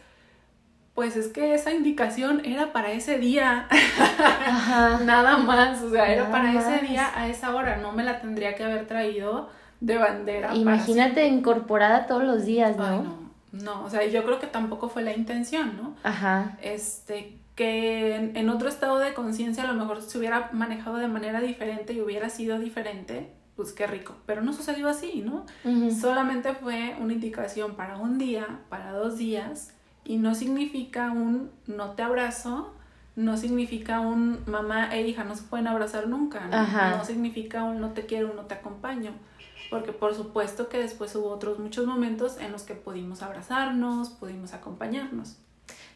pues 0.98 1.16
es 1.16 1.28
que 1.28 1.54
esa 1.54 1.72
indicación 1.72 2.44
era 2.44 2.74
para 2.74 2.92
ese 2.92 3.20
día, 3.20 3.68
nada 5.06 5.38
más, 5.38 5.80
o 5.84 5.92
sea, 5.92 6.12
era 6.12 6.32
para 6.32 6.52
ese 6.52 6.88
día 6.88 7.12
a 7.16 7.28
esa 7.28 7.54
hora, 7.54 7.78
no 7.78 7.92
me 7.92 8.04
la 8.04 8.20
tendría 8.20 8.56
que 8.56 8.64
haber 8.64 8.88
traído 8.88 9.48
de 9.80 10.00
bandera. 10.00 10.56
Imagínate 10.56 11.28
incorporada 11.28 12.08
todos 12.08 12.24
los 12.24 12.46
días, 12.46 12.76
¿no? 12.78 13.04
no, 13.04 13.32
no, 13.52 13.84
o 13.84 13.92
sea, 13.92 14.08
yo 14.08 14.24
creo 14.24 14.40
que 14.40 14.48
tampoco 14.48 14.90
fue 14.90 15.04
la 15.04 15.16
intención, 15.16 15.78
¿no? 15.78 15.96
Ajá. 16.02 16.58
Este, 16.64 17.38
que 17.54 18.16
en, 18.16 18.50
otro 18.50 18.68
estado 18.68 18.98
de 18.98 19.14
conciencia 19.14 19.66
a 19.66 19.68
lo 19.68 19.76
mejor 19.76 20.02
se 20.02 20.18
hubiera 20.18 20.50
manejado 20.52 20.98
de 20.98 21.08
manera 21.08 21.42
diferente 21.42 21.94
y 21.94 22.02
hubiera 22.02 22.32
sido 22.32 22.58
diferente, 22.58 23.30
pues 23.56 23.72
qué 23.72 23.86
rico, 23.86 24.16
pero 24.26 24.42
no 24.42 24.52
sucedió 24.52 24.88
así, 24.90 25.24
¿no? 25.24 25.46
Solamente 25.92 26.56
fue 26.56 26.96
una 27.00 27.14
indicación 27.14 27.76
para 27.76 27.98
un 27.98 28.18
día, 28.18 28.62
para 28.70 28.94
dos 28.94 29.20
días, 29.20 29.76
y 30.08 30.16
no 30.16 30.36
significa 30.36 31.12
un 31.12 31.52
no 31.68 31.92
te 31.92 32.02
abrazo, 32.02 32.72
no 33.18 33.36
significa 33.36 34.00
un 34.00 34.40
mamá 34.46 34.96
e 34.96 35.06
hija 35.06 35.26
no 35.26 35.36
se 35.36 35.44
pueden 35.44 35.68
abrazar 35.68 36.08
nunca, 36.08 36.48
¿no? 36.48 37.04
significa 37.04 37.64
un 37.64 37.82
no 37.82 37.92
te 37.92 38.06
quiero, 38.06 38.34
no 38.34 38.44
te 38.44 38.54
acompaño, 38.54 39.12
porque 39.70 39.92
por 39.92 40.16
supuesto 40.16 40.70
que 40.70 40.80
después 40.80 41.14
hubo 41.16 41.30
otros 41.30 41.60
muchos 41.60 41.86
momentos 41.86 42.38
en 42.40 42.54
los 42.54 42.64
que 42.64 42.74
pudimos 42.74 43.22
abrazarnos, 43.22 44.10
pudimos 44.12 44.54
acompañarnos. 44.54 45.36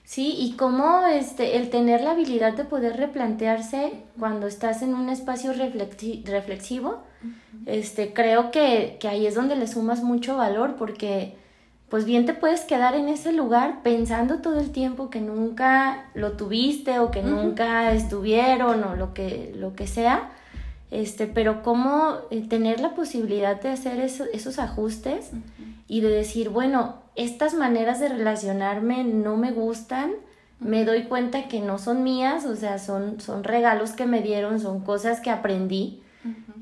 Sí, 0.03 0.35
y 0.37 0.57
cómo 0.57 1.07
este, 1.07 1.55
el 1.55 1.69
tener 1.69 2.01
la 2.01 2.11
habilidad 2.11 2.53
de 2.53 2.65
poder 2.65 2.97
replantearse 2.97 4.03
cuando 4.19 4.47
estás 4.47 4.81
en 4.81 4.93
un 4.93 5.07
espacio 5.07 5.53
reflexivo, 5.53 7.03
este, 7.65 8.11
creo 8.11 8.51
que, 8.51 8.97
que 8.99 9.07
ahí 9.07 9.25
es 9.25 9.35
donde 9.35 9.55
le 9.55 9.67
sumas 9.67 10.03
mucho 10.03 10.35
valor 10.35 10.75
porque 10.75 11.39
pues 11.91 12.05
bien 12.05 12.25
te 12.25 12.33
puedes 12.33 12.61
quedar 12.61 12.95
en 12.95 13.09
ese 13.09 13.33
lugar 13.33 13.83
pensando 13.83 14.37
todo 14.37 14.61
el 14.61 14.71
tiempo 14.71 15.09
que 15.09 15.19
nunca 15.19 16.05
lo 16.13 16.31
tuviste 16.31 16.99
o 16.99 17.11
que 17.11 17.21
nunca 17.21 17.91
estuvieron 17.91 18.81
o 18.85 18.95
lo 18.95 19.13
que, 19.13 19.51
lo 19.57 19.75
que 19.75 19.87
sea. 19.87 20.31
Este, 20.89 21.27
pero 21.27 21.63
cómo 21.63 22.15
eh, 22.31 22.47
tener 22.47 22.79
la 22.79 22.95
posibilidad 22.95 23.59
de 23.59 23.71
hacer 23.71 23.99
esos 23.99 24.57
ajustes 24.57 25.31
y 25.89 25.99
de 25.99 26.07
decir, 26.07 26.47
bueno, 26.47 26.95
estas 27.17 27.55
maneras 27.55 27.99
de 27.99 28.07
relacionarme 28.07 29.03
no 29.03 29.35
me 29.35 29.51
gustan, 29.51 30.13
me 30.61 30.85
doy 30.85 31.03
cuenta 31.03 31.49
que 31.49 31.59
no 31.59 31.77
son 31.77 32.03
mías, 32.03 32.45
o 32.45 32.55
sea, 32.55 32.79
son, 32.79 33.19
son 33.19 33.43
regalos 33.43 33.91
que 33.91 34.05
me 34.05 34.21
dieron, 34.21 34.61
son 34.61 34.79
cosas 34.79 35.19
que 35.19 35.29
aprendí 35.29 36.01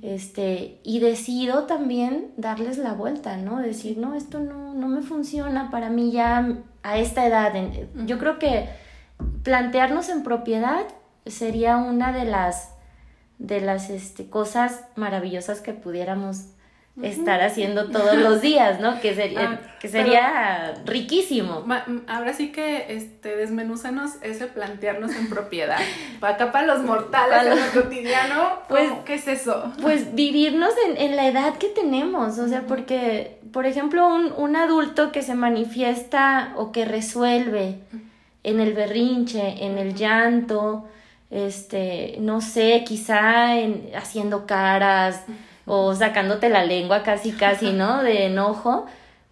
este, 0.01 0.79
y 0.83 0.99
decido 0.99 1.63
también 1.63 2.31
darles 2.37 2.77
la 2.77 2.93
vuelta, 2.93 3.37
¿no? 3.37 3.59
Decir, 3.59 3.97
no, 3.97 4.15
esto 4.15 4.39
no, 4.39 4.73
no 4.73 4.87
me 4.87 5.01
funciona 5.01 5.69
para 5.69 5.89
mí 5.89 6.11
ya 6.11 6.57
a 6.83 6.97
esta 6.97 7.25
edad. 7.25 7.53
Yo 8.05 8.17
creo 8.17 8.39
que 8.39 8.69
plantearnos 9.43 10.09
en 10.09 10.23
propiedad 10.23 10.85
sería 11.25 11.77
una 11.77 12.11
de 12.13 12.25
las, 12.25 12.71
de 13.37 13.61
las 13.61 13.89
este, 13.89 14.29
cosas 14.29 14.85
maravillosas 14.95 15.61
que 15.61 15.73
pudiéramos 15.73 16.47
estar 17.03 17.41
haciendo 17.41 17.89
todos 17.89 18.17
los 18.17 18.41
días, 18.41 18.79
¿no? 18.79 18.99
Que 18.99 19.15
sería, 19.15 19.41
ah, 19.41 19.59
que 19.79 19.87
sería 19.87 20.73
riquísimo. 20.85 21.65
Ahora 22.07 22.33
sí 22.33 22.51
que 22.51 22.85
este, 22.89 23.35
desmenúzanos 23.35 24.13
ese 24.21 24.47
plantearnos 24.47 25.15
en 25.15 25.29
propiedad. 25.29 25.79
Acá 26.21 26.51
para 26.51 26.67
los 26.67 26.83
mortales, 26.83 27.53
en 27.53 27.75
lo 27.75 27.83
cotidiano, 27.83 28.59
pues, 28.67 28.91
¿qué 29.05 29.15
es 29.15 29.27
eso? 29.27 29.71
Pues 29.81 30.13
vivirnos 30.13 30.73
en, 30.87 30.97
en, 30.97 31.15
la 31.15 31.27
edad 31.27 31.57
que 31.57 31.67
tenemos, 31.67 32.37
o 32.39 32.47
sea, 32.47 32.63
porque, 32.67 33.39
por 33.51 33.65
ejemplo, 33.65 34.07
un, 34.07 34.33
un 34.35 34.55
adulto 34.55 35.11
que 35.11 35.21
se 35.21 35.35
manifiesta 35.35 36.53
o 36.55 36.71
que 36.71 36.85
resuelve 36.85 37.79
en 38.43 38.59
el 38.59 38.73
berrinche, 38.73 39.65
en 39.65 39.77
el 39.77 39.95
llanto, 39.95 40.87
este, 41.29 42.17
no 42.19 42.41
sé, 42.41 42.83
quizá 42.85 43.57
en, 43.57 43.89
haciendo 43.95 44.45
caras, 44.45 45.23
o 45.71 45.93
sacándote 45.93 46.49
la 46.49 46.65
lengua 46.65 47.03
casi 47.03 47.31
casi, 47.31 47.71
¿no? 47.73 48.01
De 48.03 48.25
enojo, 48.25 48.87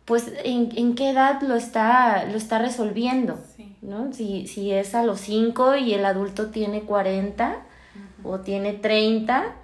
pues 0.05 0.31
en, 0.43 0.69
en 0.77 0.93
qué 0.93 1.09
edad 1.09 1.41
lo 1.41 1.55
está, 1.55 2.25
lo 2.25 2.37
está 2.37 2.59
resolviendo, 2.59 3.39
¿no? 3.81 4.13
Si, 4.13 4.45
si 4.45 4.71
es 4.71 4.93
a 4.93 5.03
los 5.03 5.19
5 5.21 5.77
y 5.77 5.95
el 5.95 6.05
adulto 6.05 6.51
tiene 6.51 6.83
40 6.83 7.57
o 8.23 8.39
tiene 8.39 8.73
30 8.73 9.55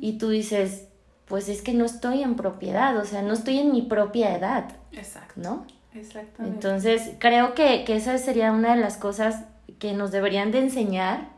y 0.00 0.14
tú 0.14 0.30
dices, 0.30 0.88
pues 1.26 1.50
es 1.50 1.60
que 1.60 1.74
no 1.74 1.84
estoy 1.84 2.22
en 2.22 2.34
propiedad, 2.34 2.96
o 2.96 3.04
sea, 3.04 3.20
no 3.20 3.34
estoy 3.34 3.58
en 3.58 3.70
mi 3.70 3.82
propia 3.82 4.34
edad. 4.34 4.72
Exacto. 4.92 5.34
¿No? 5.36 5.66
Exactamente. 5.94 6.56
Entonces, 6.56 7.10
creo 7.18 7.52
que, 7.52 7.84
que, 7.84 7.96
esa 7.96 8.16
sería 8.16 8.52
una 8.52 8.74
de 8.74 8.80
las 8.80 8.96
cosas 8.96 9.44
que 9.78 9.92
nos 9.92 10.10
deberían 10.10 10.50
de 10.50 10.60
enseñar 10.60 11.28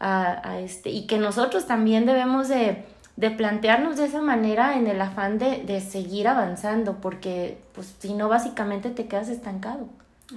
a, 0.00 0.50
a, 0.50 0.58
este, 0.58 0.90
y 0.90 1.06
que 1.06 1.18
nosotros 1.18 1.66
también 1.66 2.06
debemos 2.06 2.48
de, 2.48 2.84
de 3.16 3.30
plantearnos 3.30 3.96
de 3.96 4.04
esa 4.04 4.20
manera 4.20 4.76
en 4.76 4.86
el 4.86 5.00
afán 5.00 5.38
de, 5.38 5.62
de 5.62 5.80
seguir 5.80 6.28
avanzando, 6.28 7.00
porque 7.00 7.58
pues 7.74 7.94
si 7.98 8.12
no 8.14 8.28
básicamente 8.28 8.90
te 8.90 9.06
quedas 9.06 9.28
estancado. 9.28 9.88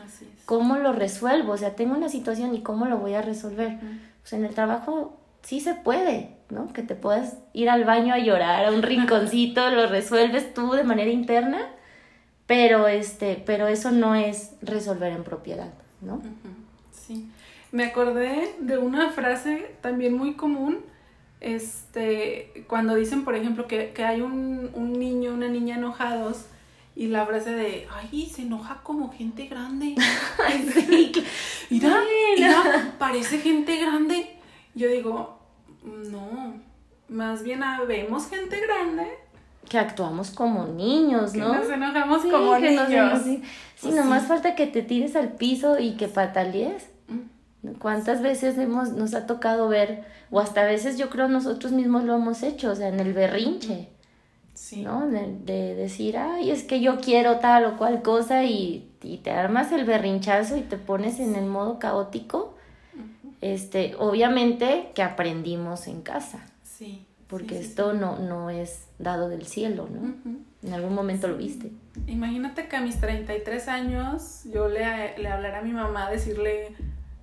Así 0.06 0.26
es. 0.26 0.46
¿Cómo 0.46 0.78
lo 0.78 0.94
resuelvo? 0.94 1.54
O 1.54 1.58
sea, 1.58 1.76
tengo 1.76 1.96
una 1.96 2.10
situación 2.10 2.56
y 2.56 2.62
cómo 2.62 2.86
lo 2.86 2.98
voy 2.98 3.16
a 3.16 3.22
resolver. 3.22 3.78
Pues 4.22 4.34
en 4.34 4.46
el 4.46 4.54
trabajo 4.54 5.18
sí 5.42 5.60
se 5.60 5.74
puede, 5.74 6.36
¿no? 6.50 6.72
Que 6.72 6.84
te 6.84 6.96
puedas 6.96 7.38
ir 7.54 7.70
al 7.70 7.84
baño 7.84 8.14
a 8.14 8.20
llorar, 8.20 8.66
a 8.66 8.72
un 8.72 8.82
rinconcito, 8.82 9.70
lo 9.72 9.88
resuelves 9.88 10.54
tú 10.54 10.72
de 10.72 10.84
manera 10.84 11.10
interna, 11.10 11.60
pero 12.48 12.88
este, 12.88 13.42
pero 13.46 13.68
eso 13.68 13.92
no 13.92 14.16
es 14.16 14.54
resolver 14.62 15.12
en 15.12 15.24
propiedad, 15.24 15.72
¿no? 16.02 16.22
Sí. 16.92 17.30
Me 17.72 17.86
acordé 17.86 18.56
de 18.60 18.78
una 18.78 19.12
frase 19.12 19.76
también 19.82 20.18
muy 20.18 20.34
común 20.34 20.80
este, 21.42 22.66
cuando 22.68 22.96
dicen, 22.96 23.24
por 23.24 23.36
ejemplo, 23.36 23.68
que, 23.68 23.94
hay 24.04 24.22
un, 24.22 24.72
un, 24.74 24.94
niño, 24.94 25.34
una 25.34 25.48
niña 25.48 25.76
enojados 25.76 26.46
y 26.96 27.08
la 27.08 27.26
frase 27.26 27.52
de, 27.52 27.88
ay, 27.92 28.30
se 28.34 28.42
enoja 28.42 28.82
como 28.84 29.12
gente 29.12 29.48
grande. 29.48 29.96
sí, 30.74 31.12
mira, 31.70 32.04
mira, 32.36 32.96
parece 33.00 33.40
gente 33.40 33.78
grande. 33.80 34.38
Yo 34.76 34.90
digo, 34.90 35.40
no, 35.84 36.56
más 37.08 37.44
bien 37.44 37.62
vemos 37.88 38.28
gente 38.30 38.60
grande, 38.60 39.08
que 39.70 39.78
actuamos 39.78 40.32
como 40.32 40.66
niños, 40.66 41.34
¿no? 41.36 41.52
Que 41.52 41.58
nos 41.60 41.70
enojamos 41.70 42.24
como 42.24 42.58
niños. 42.58 43.22
sí, 43.24 43.42
pues 43.82 43.96
nomás 43.96 44.28
falta 44.28 44.56
que 44.56 44.68
te 44.68 44.82
tires 44.82 45.16
al 45.16 45.34
piso 45.34 45.80
y 45.80 45.96
que 45.96 46.08
patalees. 46.08 46.90
¿Cuántas 47.80 48.22
veces 48.22 48.58
hemos, 48.58 48.94
nos 48.94 49.14
ha 49.14 49.26
tocado 49.26 49.68
ver, 49.68 50.04
o 50.32 50.40
hasta 50.40 50.62
a 50.62 50.66
veces 50.66 50.98
yo 50.98 51.10
creo 51.10 51.28
nosotros 51.28 51.72
mismos 51.72 52.04
lo 52.04 52.16
hemos 52.16 52.44
hecho, 52.44 52.72
o 52.72 52.76
sea, 52.76 52.88
en 52.88 53.00
el 53.00 53.14
berrinche, 53.14 53.90
sí. 54.54 54.82
¿no? 54.82 55.08
De, 55.08 55.76
decir, 55.76 56.18
ay, 56.18 56.52
es 56.52 56.64
que 56.64 56.80
yo 56.80 57.00
quiero 57.00 57.40
tal 57.40 57.66
o 57.66 57.78
cual 57.78 58.02
cosa 58.02 58.46
y, 58.46 58.90
y, 59.04 59.18
te 59.18 59.32
armas 59.32 59.72
el 59.72 59.84
berrinchazo 59.84 60.56
y 60.56 60.62
te 60.62 60.78
pones 60.78 61.20
en 61.20 61.36
el 61.36 61.46
modo 61.46 61.80
caótico. 61.80 62.56
Este, 63.42 63.96
obviamente 63.98 64.92
que 64.94 65.02
aprendimos 65.02 65.88
en 65.88 66.02
casa. 66.02 66.46
Sí 66.64 67.06
porque 67.30 67.60
esto 67.60 67.94
No, 67.94 68.18
no 68.18 68.50
es 68.50 68.88
dado 68.98 69.30
del 69.30 69.46
cielo, 69.46 69.88
¿no? 69.90 70.16
En 70.64 70.74
algún 70.74 70.94
momento 70.94 71.28
lo 71.28 71.38
viste. 71.38 71.72
Imagínate 72.08 72.68
que 72.68 72.76
a 72.76 72.82
mis 72.82 73.00
33 73.00 73.68
años 73.68 74.42
yo 74.52 74.68
le, 74.68 75.18
le 75.18 75.30
hablara 75.30 75.60
a 75.60 75.62
mi 75.62 75.72
mamá 75.72 76.10
decirle, 76.10 76.76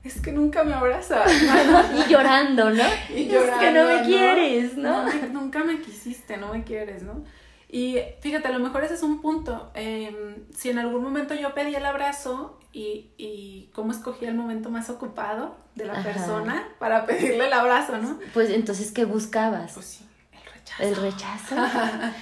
es 0.07 0.21
que 0.21 0.33
nunca 0.33 0.64
me 0.64 0.75
abrazas. 0.75 1.31
y 2.07 2.11
llorando, 2.11 2.71
¿no? 2.71 2.85
Y 3.14 3.27
llorando, 3.27 3.55
es 3.55 3.61
que 3.61 3.71
no 3.73 3.85
me 3.85 4.03
quieres, 4.03 4.77
¿no? 4.77 5.07
Nunca 5.33 5.64
me 5.64 5.81
quisiste, 5.81 6.37
no 6.37 6.53
me 6.53 6.64
quieres, 6.64 7.03
¿no? 7.03 7.25
Y 7.69 7.99
fíjate, 8.21 8.49
a 8.49 8.53
lo 8.53 8.61
mejor 8.61 8.85
ese 8.85 8.95
es 8.95 9.03
un 9.03 9.21
punto. 9.21 9.71
Em, 9.75 10.37
si 10.55 10.71
en 10.71 10.79
algún 10.79 11.03
momento 11.03 11.35
yo 11.35 11.53
pedí 11.53 11.75
el 11.75 11.85
abrazo 11.85 12.61
y, 12.73 13.11
y 13.19 13.71
cómo 13.75 13.90
escogí 13.90 14.25
el 14.25 14.35
momento 14.35 14.71
más 14.71 14.88
ocupado 14.88 15.57
de 15.75 15.85
la 15.85 16.03
persona 16.03 16.69
para 16.79 17.07
pedirle 17.07 17.47
el 17.47 17.53
abrazo, 17.53 17.99
¿no? 17.99 18.19
Pues 18.33 18.51
entonces, 18.51 18.92
¿qué 18.92 19.05
buscabas? 19.05 19.73
Pues 19.75 19.87
sí, 19.87 20.07
el 20.33 20.53
rechazo. 20.53 20.83
El 20.83 20.97
rechazo. 20.97 21.57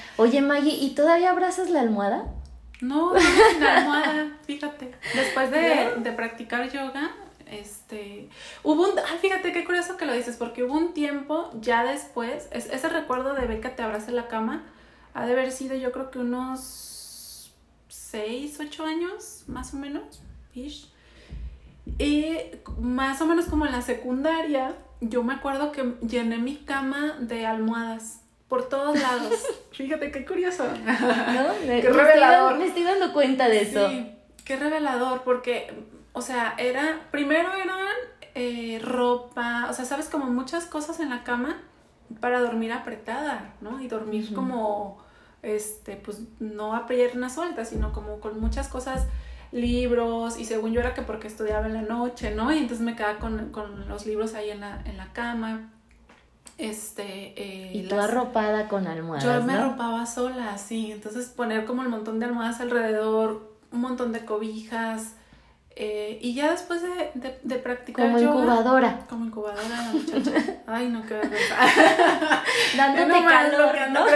Oye, 0.16 0.40
Maggie, 0.40 0.74
¿y 0.74 0.94
todavía 0.94 1.30
abrazas 1.30 1.70
la 1.70 1.80
almohada? 1.80 2.26
No, 2.80 3.12
no 3.12 3.20
la 3.60 3.78
almohada, 3.78 4.38
fíjate. 4.46 4.92
Después 5.14 5.50
de, 5.50 5.94
de 5.98 6.12
practicar 6.12 6.70
yoga, 6.70 7.14
este, 7.50 8.28
hubo 8.62 8.82
un, 8.84 8.98
ay, 8.98 9.18
fíjate 9.20 9.52
qué 9.52 9.64
curioso 9.64 9.96
que 9.96 10.06
lo 10.06 10.12
dices, 10.12 10.36
porque 10.36 10.64
hubo 10.64 10.74
un 10.74 10.94
tiempo 10.94 11.50
ya 11.60 11.84
después, 11.84 12.48
ese 12.52 12.88
recuerdo 12.88 13.34
de 13.34 13.46
Beca 13.46 13.76
te 13.76 13.82
abraza 13.82 14.10
en 14.10 14.16
la 14.16 14.28
cama, 14.28 14.64
ha 15.14 15.26
de 15.26 15.32
haber 15.32 15.52
sido 15.52 15.76
yo 15.76 15.92
creo 15.92 16.10
que 16.10 16.18
unos 16.18 17.54
6, 17.88 18.58
8 18.60 18.84
años, 18.84 19.44
más 19.46 19.74
o 19.74 19.76
menos, 19.76 20.22
Y 21.98 22.36
más 22.78 23.20
o 23.20 23.26
menos 23.26 23.46
como 23.46 23.66
en 23.66 23.72
la 23.72 23.82
secundaria, 23.82 24.74
yo 25.00 25.22
me 25.22 25.34
acuerdo 25.34 25.72
que 25.72 25.94
llené 26.00 26.38
mi 26.38 26.56
cama 26.56 27.16
de 27.20 27.46
almohadas 27.46 28.20
por 28.48 28.68
todos 28.68 28.98
lados. 29.00 29.34
Fíjate 29.72 30.10
qué 30.10 30.24
curioso. 30.24 30.64
¿No? 30.64 31.44
qué 31.66 31.90
revelador. 31.90 32.56
me 32.56 32.66
estoy 32.66 32.84
dando 32.84 33.12
cuenta 33.12 33.48
de 33.48 33.62
eso. 33.62 33.88
Sí, 33.88 34.14
qué 34.44 34.56
revelador, 34.56 35.22
porque, 35.22 35.72
o 36.14 36.22
sea, 36.22 36.54
era, 36.56 37.00
primero 37.10 37.52
eran 37.52 37.76
eh, 38.36 38.80
ropa, 38.82 39.66
o 39.68 39.74
sea, 39.74 39.84
sabes, 39.84 40.08
como 40.08 40.26
muchas 40.26 40.64
cosas 40.64 41.00
en 41.00 41.10
la 41.10 41.24
cama 41.24 41.60
para 42.20 42.40
dormir 42.40 42.72
apretada, 42.72 43.52
¿no? 43.60 43.80
Y 43.80 43.88
dormir 43.88 44.32
como 44.32 45.02
este, 45.42 45.96
pues 45.96 46.20
no 46.38 46.74
a 46.74 46.86
piernas 46.86 47.34
sueltas, 47.34 47.68
sino 47.68 47.92
como 47.92 48.20
con 48.20 48.40
muchas 48.40 48.68
cosas, 48.68 49.08
libros, 49.50 50.38
y 50.38 50.44
según 50.44 50.72
yo 50.72 50.80
era 50.80 50.94
que 50.94 51.02
porque 51.02 51.26
estudiaba 51.26 51.66
en 51.66 51.74
la 51.74 51.82
noche, 51.82 52.32
¿no? 52.32 52.52
Y 52.52 52.58
entonces 52.58 52.84
me 52.84 52.94
quedaba 52.94 53.18
con, 53.18 53.84
los 53.88 54.06
libros 54.06 54.34
ahí 54.34 54.50
en 54.50 54.60
la, 54.60 54.82
en 54.84 54.96
la 54.96 55.12
cama. 55.12 55.72
Este, 56.58 57.34
eh, 57.36 57.72
y 57.74 57.88
tú 57.88 57.96
arropada 57.96 58.68
con 58.68 58.86
almohadas. 58.86 59.24
Yo 59.24 59.42
me 59.42 59.54
arropaba 59.54 60.06
sola, 60.06 60.56
sí. 60.58 60.92
Entonces 60.92 61.26
poner 61.26 61.64
como 61.64 61.82
el 61.82 61.88
montón 61.88 62.20
de 62.20 62.26
almohadas 62.26 62.60
alrededor, 62.60 63.56
un 63.72 63.80
montón 63.80 64.12
de 64.12 64.24
cobijas, 64.24 65.16
eh, 65.76 66.18
y 66.22 66.34
ya 66.34 66.52
después 66.52 66.82
de, 66.82 67.10
de, 67.14 67.40
de 67.42 67.56
practicar 67.56 68.06
Como 68.06 68.20
incubadora. 68.20 69.06
Como 69.08 69.26
incubadora 69.26 69.68
la 69.68 69.92
muchacha. 69.92 70.62
Ay, 70.66 70.88
no, 70.88 71.04
qué 71.04 71.14
vergüenza. 71.14 71.56
Dándote 72.76 73.06
no 73.20 73.28
calor, 73.28 73.76
¿no? 73.90 74.06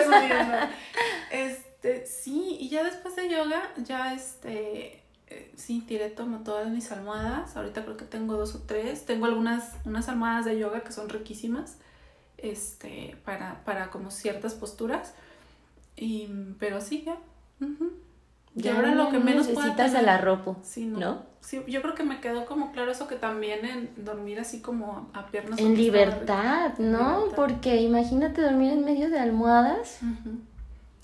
Este, 1.30 2.06
sí, 2.06 2.56
y 2.60 2.68
ya 2.68 2.84
después 2.84 3.16
de 3.16 3.28
yoga, 3.28 3.62
ya 3.78 4.14
este... 4.14 5.02
Eh, 5.30 5.52
sí, 5.56 5.84
tiré 5.86 6.08
tomo 6.08 6.38
todas 6.38 6.68
mis 6.68 6.90
almohadas. 6.92 7.56
Ahorita 7.56 7.84
creo 7.84 7.96
que 7.96 8.06
tengo 8.06 8.36
dos 8.36 8.54
o 8.54 8.60
tres. 8.60 9.04
Tengo 9.04 9.26
algunas 9.26 9.74
unas 9.84 10.08
almohadas 10.08 10.44
de 10.44 10.58
yoga 10.58 10.82
que 10.82 10.92
son 10.92 11.08
riquísimas. 11.08 11.76
Este, 12.38 13.16
para, 13.24 13.62
para 13.64 13.90
como 13.90 14.10
ciertas 14.10 14.54
posturas. 14.54 15.12
Y, 15.96 16.28
pero 16.58 16.80
sí, 16.80 17.02
ya. 17.04 17.18
Y 18.62 18.68
ahora 18.68 18.94
lo 18.94 19.10
que 19.10 19.18
menos 19.18 19.48
necesitas 19.48 19.94
el 19.94 20.08
arropo, 20.08 20.56
sí, 20.62 20.86
¿no? 20.86 21.22
Sí, 21.40 21.62
yo 21.68 21.80
creo 21.80 21.94
que 21.94 22.02
me 22.02 22.20
quedó 22.20 22.44
como 22.46 22.72
claro 22.72 22.90
eso 22.90 23.06
que 23.08 23.14
también 23.14 23.64
en 23.64 23.90
dormir 24.04 24.40
así 24.40 24.60
como 24.60 25.08
a 25.14 25.26
piernas. 25.26 25.58
En 25.58 25.76
libertad, 25.76 26.72
¿no? 26.78 27.26
Porque 27.36 27.80
imagínate 27.80 28.42
dormir 28.42 28.72
en 28.72 28.84
medio 28.84 29.08
de 29.08 29.18
almohadas. 29.18 30.00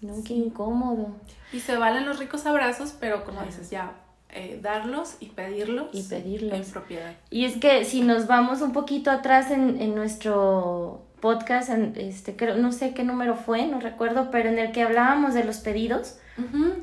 No, 0.00 0.22
qué 0.24 0.34
incómodo. 0.34 1.16
Y 1.52 1.60
se 1.60 1.76
valen 1.76 2.04
los 2.04 2.18
ricos 2.18 2.44
abrazos, 2.46 2.94
pero 2.98 3.24
como 3.24 3.42
dices, 3.42 3.70
ya 3.70 3.92
eh, 4.30 4.58
darlos 4.60 5.16
y 5.20 5.26
pedirlos. 5.26 5.86
Y 5.92 6.02
pedirlos. 6.02 6.52
En 6.52 6.72
propiedad. 6.72 7.14
Y 7.30 7.44
es 7.44 7.56
que 7.56 7.84
si 7.84 8.02
nos 8.02 8.26
vamos 8.26 8.60
un 8.60 8.72
poquito 8.72 9.10
atrás 9.10 9.50
en, 9.50 9.80
en 9.80 9.94
nuestro 9.94 11.04
podcast, 11.20 11.70
este, 11.96 12.36
creo, 12.36 12.56
no 12.56 12.70
sé 12.70 12.92
qué 12.92 13.02
número 13.02 13.36
fue, 13.36 13.66
no 13.66 13.80
recuerdo, 13.80 14.30
pero 14.30 14.50
en 14.50 14.58
el 14.58 14.72
que 14.72 14.82
hablábamos 14.82 15.32
de 15.32 15.44
los 15.44 15.58
pedidos, 15.58 16.18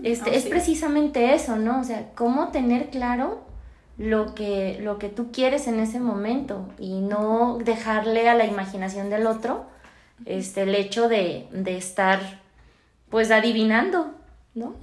este, 0.04 0.30
oh, 0.30 0.34
es 0.34 0.46
precisamente 0.46 1.34
eso, 1.34 1.56
¿no? 1.56 1.82
O 1.82 1.84
sea, 1.84 2.12
cómo 2.16 2.50
tener 2.50 2.90
claro 2.90 3.46
lo 3.98 4.34
que, 4.34 4.80
lo 4.82 4.98
que 4.98 5.10
tú 5.10 5.32
quieres 5.32 5.68
en 5.68 5.80
ese 5.80 6.00
momento 6.00 6.68
y 6.80 7.02
no 7.02 7.58
dejarle 7.64 8.30
a 8.30 8.36
la 8.36 8.46
imaginación 8.46 9.10
del 9.10 9.28
otro 9.28 9.66
este, 10.26 10.64
el 10.64 10.76
hecho 10.76 11.10
de, 11.10 11.48
de 11.52 11.78
estar 11.78 12.42
pues 13.10 13.30
adivinando, 13.32 14.14
¿no? 14.56 14.76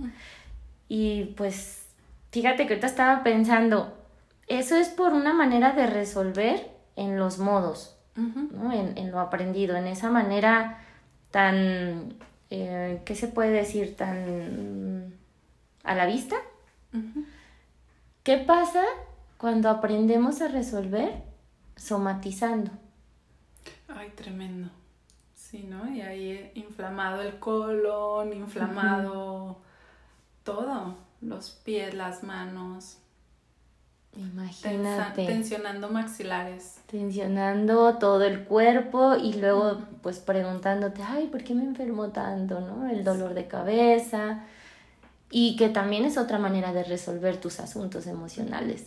Y 0.89 1.35
pues 1.37 1.87
fíjate 2.31 2.67
que 2.67 2.75
ahorita 2.75 2.87
estaba 2.87 3.23
pensando, 3.23 3.97
eso 4.47 4.77
es 4.77 4.89
por 4.89 5.13
una 5.13 5.33
manera 5.33 5.73
de 5.73 5.87
resolver 5.87 6.71
en 6.97 7.19
los 7.19 7.39
modos, 7.39 7.97
¿no? 8.17 8.73
en, 8.73 8.99
en, 8.99 9.11
lo 9.13 9.21
aprendido, 9.21 9.77
en 9.77 9.87
esa 9.87 10.11
manera 10.11 10.83
tan 11.31 12.15
eh, 12.51 13.03
¿qué 13.05 13.15
se 13.15 13.29
puede 13.29 13.51
decir? 13.51 13.97
Tan 13.97 15.15
a 15.85 15.95
la 15.95 16.07
vista. 16.07 16.37
¿Qué 18.23 18.39
pasa 18.39 18.85
cuando 19.39 19.71
aprendemos 19.71 20.43
a 20.43 20.49
resolver 20.49 21.23
somatizando? 21.77 22.71
Ay, 23.89 24.11
tremendo. 24.15 24.69
Sí, 25.35 25.63
¿no? 25.63 25.91
Y 25.91 26.03
ahí 26.03 26.51
inflamado 26.55 27.23
el 27.23 27.39
colon, 27.39 28.35
inflamado 28.35 29.61
todo, 30.45 30.97
los 31.23 31.51
pies, 31.51 31.95
las 31.95 32.23
manos. 32.23 32.99
Imagínate. 34.19 35.27
tensionando 35.27 35.89
maxilares. 35.89 36.79
Tensionando 36.87 37.99
todo 37.99 38.25
el 38.25 38.45
cuerpo 38.45 39.15
y 39.15 39.35
luego 39.35 39.79
pues 40.03 40.19
preguntándote, 40.19 41.03
ay, 41.03 41.29
¿por 41.29 41.45
qué 41.45 41.55
me 41.55 41.63
enfermo 41.63 42.09
tanto? 42.09 42.61
¿No? 42.61 42.91
El 42.91 43.05
dolor 43.05 43.35
de 43.35 43.47
cabeza. 43.47 44.45
Y 45.31 45.57
que 45.57 45.69
también 45.69 46.05
es 46.05 46.19
otra 46.19 46.39
manera 46.39 46.73
de 46.73 46.83
resolver 46.85 47.37
tus 47.37 47.61
asuntos 47.61 48.07
emocionales, 48.07 48.87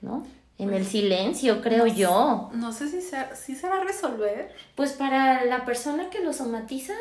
¿no? 0.00 0.24
En 0.56 0.68
el 0.68 0.82
pues, 0.82 0.88
silencio, 0.88 1.60
creo 1.60 1.86
yo. 1.86 2.50
No 2.54 2.72
sé 2.72 2.88
si, 2.88 3.00
se, 3.00 3.18
si 3.34 3.56
se 3.56 3.68
va 3.68 3.78
a 3.78 3.84
resolver. 3.84 4.54
Pues 4.76 4.92
para 4.92 5.44
la 5.44 5.64
persona 5.64 6.10
que 6.10 6.22
lo 6.22 6.32
somatiza, 6.32 6.94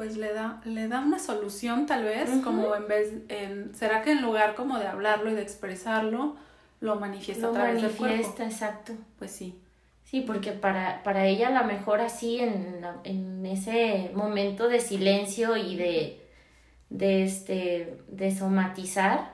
pues 0.00 0.16
le 0.16 0.32
da, 0.32 0.62
le 0.64 0.88
da 0.88 1.00
una 1.00 1.18
solución 1.18 1.84
tal 1.84 2.04
vez, 2.04 2.30
como 2.42 2.74
en 2.74 2.88
vez, 2.88 3.12
en, 3.28 3.74
¿será 3.74 4.00
que 4.00 4.12
en 4.12 4.22
lugar 4.22 4.54
como 4.54 4.78
de 4.78 4.86
hablarlo 4.86 5.30
y 5.30 5.34
de 5.34 5.42
expresarlo, 5.42 6.36
lo 6.80 6.96
manifiesta 6.96 7.48
a 7.48 7.52
través 7.52 7.82
del 7.82 7.90
cuerpo? 7.90 8.34
exacto. 8.42 8.94
Pues 9.18 9.30
sí. 9.30 9.60
Sí, 10.04 10.22
porque 10.22 10.52
para, 10.52 11.02
para 11.02 11.26
ella 11.26 11.48
a 11.48 11.62
lo 11.62 11.66
mejor 11.66 12.00
así 12.00 12.40
en, 12.40 12.80
en 13.04 13.44
ese 13.44 14.10
momento 14.14 14.70
de 14.70 14.80
silencio 14.80 15.58
y 15.58 15.76
de, 15.76 16.26
de, 16.88 17.24
este, 17.24 17.98
de 18.08 18.34
somatizar, 18.34 19.32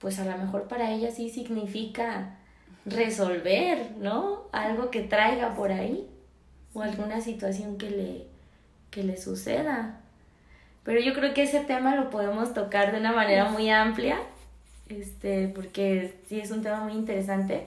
pues 0.00 0.18
a 0.18 0.24
lo 0.24 0.36
mejor 0.36 0.66
para 0.66 0.90
ella 0.90 1.12
sí 1.12 1.30
significa 1.30 2.38
resolver, 2.86 3.92
¿no? 4.00 4.48
Algo 4.50 4.90
que 4.90 5.02
traiga 5.02 5.54
por 5.54 5.70
ahí 5.70 6.08
o 6.74 6.82
alguna 6.82 7.20
situación 7.20 7.78
que 7.78 7.90
le, 7.90 8.27
que 8.90 9.04
le 9.04 9.16
suceda. 9.16 10.00
Pero 10.84 11.00
yo 11.00 11.14
creo 11.14 11.34
que 11.34 11.42
ese 11.42 11.60
tema 11.60 11.94
lo 11.96 12.10
podemos 12.10 12.54
tocar 12.54 12.92
de 12.92 12.98
una 12.98 13.12
manera 13.12 13.50
muy 13.50 13.70
amplia, 13.70 14.18
este, 14.88 15.48
porque 15.48 16.14
sí 16.28 16.40
es 16.40 16.50
un 16.50 16.62
tema 16.62 16.80
muy 16.80 16.92
interesante. 16.92 17.66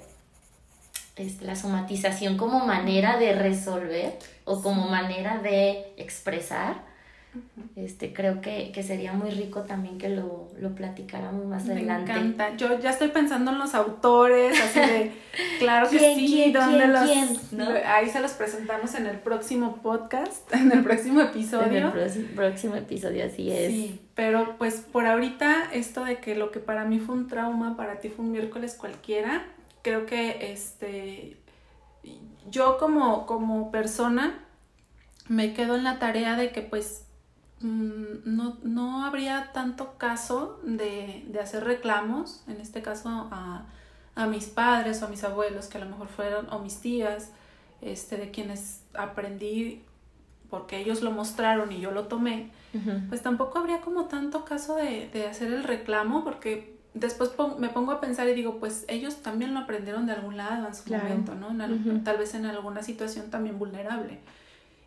este, 1.15 1.45
la 1.45 1.55
somatización 1.55 2.37
como 2.37 2.65
manera 2.65 3.17
de 3.17 3.33
resolver 3.33 4.17
o 4.45 4.61
como 4.61 4.87
manera 4.87 5.39
de 5.39 5.93
expresar 5.97 6.90
este, 7.77 8.11
creo 8.13 8.41
que, 8.41 8.71
sería 8.83 9.13
muy 9.13 9.29
rico 9.31 9.61
también 9.61 9.97
que 9.97 10.09
lo, 10.09 10.49
lo 10.59 10.75
platicáramos 10.75 11.45
más 11.45 11.63
adelante. 11.63 12.11
Me 12.11 12.19
encanta. 12.19 12.55
Yo 12.57 12.77
ya 12.79 12.89
estoy 12.89 13.07
pensando 13.07 13.51
en 13.51 13.59
los 13.59 13.73
autores, 13.73 14.59
así 14.59 14.79
de, 14.79 15.11
claro 15.59 15.89
que 15.89 16.15
sí, 16.15 16.51
¿dónde 16.51 16.87
los, 16.87 17.09
Ahí 17.85 18.09
se 18.09 18.19
los 18.19 18.33
presentamos 18.33 18.95
en 18.95 19.05
el 19.05 19.17
próximo 19.19 19.77
podcast, 19.77 20.53
en 20.53 20.71
el 20.71 20.83
próximo 20.83 21.21
episodio. 21.21 21.91
En 21.91 21.97
el 21.97 22.25
próximo 22.35 22.75
episodio, 22.75 23.25
así 23.25 23.49
es. 23.49 23.71
Sí, 23.71 24.01
pero 24.15 24.55
pues 24.57 24.85
por 24.91 25.05
ahorita 25.05 25.69
esto 25.71 26.03
de 26.03 26.17
que 26.17 26.35
lo 26.35 26.51
que 26.51 26.59
para 26.59 26.83
mí 26.83 26.99
fue 26.99 27.15
un 27.15 27.27
trauma, 27.27 27.77
para 27.77 28.01
ti 28.01 28.09
fue 28.09 28.25
un 28.25 28.31
miércoles 28.31 28.75
cualquiera, 28.75 29.45
creo 29.81 30.05
que 30.05 30.51
este, 30.51 31.37
yo 32.49 32.77
como, 32.77 33.25
como 33.25 33.71
persona 33.71 34.45
me 35.29 35.53
quedo 35.53 35.75
en 35.75 35.85
la 35.85 35.97
tarea 35.97 36.35
de 36.35 36.51
que 36.51 36.61
pues 36.61 37.05
no, 37.63 38.57
no 38.63 39.05
habría 39.05 39.51
tanto 39.53 39.97
caso 39.97 40.59
de, 40.63 41.25
de, 41.27 41.39
hacer 41.39 41.63
reclamos, 41.63 42.43
en 42.47 42.61
este 42.61 42.81
caso 42.81 43.09
a, 43.09 43.65
a, 44.15 44.27
mis 44.27 44.45
padres 44.45 45.01
o 45.01 45.05
a 45.05 45.09
mis 45.09 45.23
abuelos, 45.23 45.67
que 45.67 45.77
a 45.77 45.81
lo 45.81 45.89
mejor 45.89 46.07
fueron, 46.07 46.51
o 46.51 46.59
mis 46.59 46.79
tías, 46.79 47.31
este, 47.81 48.17
de 48.17 48.31
quienes 48.31 48.81
aprendí 48.93 49.83
porque 50.49 50.79
ellos 50.79 51.01
lo 51.01 51.11
mostraron 51.11 51.71
y 51.71 51.79
yo 51.79 51.91
lo 51.91 52.07
tomé, 52.07 52.51
pues 53.07 53.21
tampoco 53.21 53.59
habría 53.59 53.79
como 53.79 54.05
tanto 54.05 54.43
caso 54.43 54.75
de, 54.75 55.09
de 55.13 55.27
hacer 55.27 55.51
el 55.53 55.63
reclamo, 55.63 56.25
porque 56.25 56.75
después 56.93 57.31
me 57.57 57.69
pongo 57.69 57.93
a 57.93 58.01
pensar 58.01 58.27
y 58.27 58.33
digo, 58.33 58.59
pues 58.59 58.83
ellos 58.89 59.21
también 59.21 59.53
lo 59.53 59.61
aprendieron 59.61 60.05
de 60.05 60.11
algún 60.11 60.35
lado 60.35 60.67
en 60.67 60.75
su 60.75 60.91
momento, 60.91 61.35
¿no? 61.35 61.55
Tal 62.03 62.17
vez 62.17 62.33
en 62.33 62.45
alguna 62.45 62.83
situación 62.83 63.29
también 63.29 63.57
vulnerable 63.57 64.19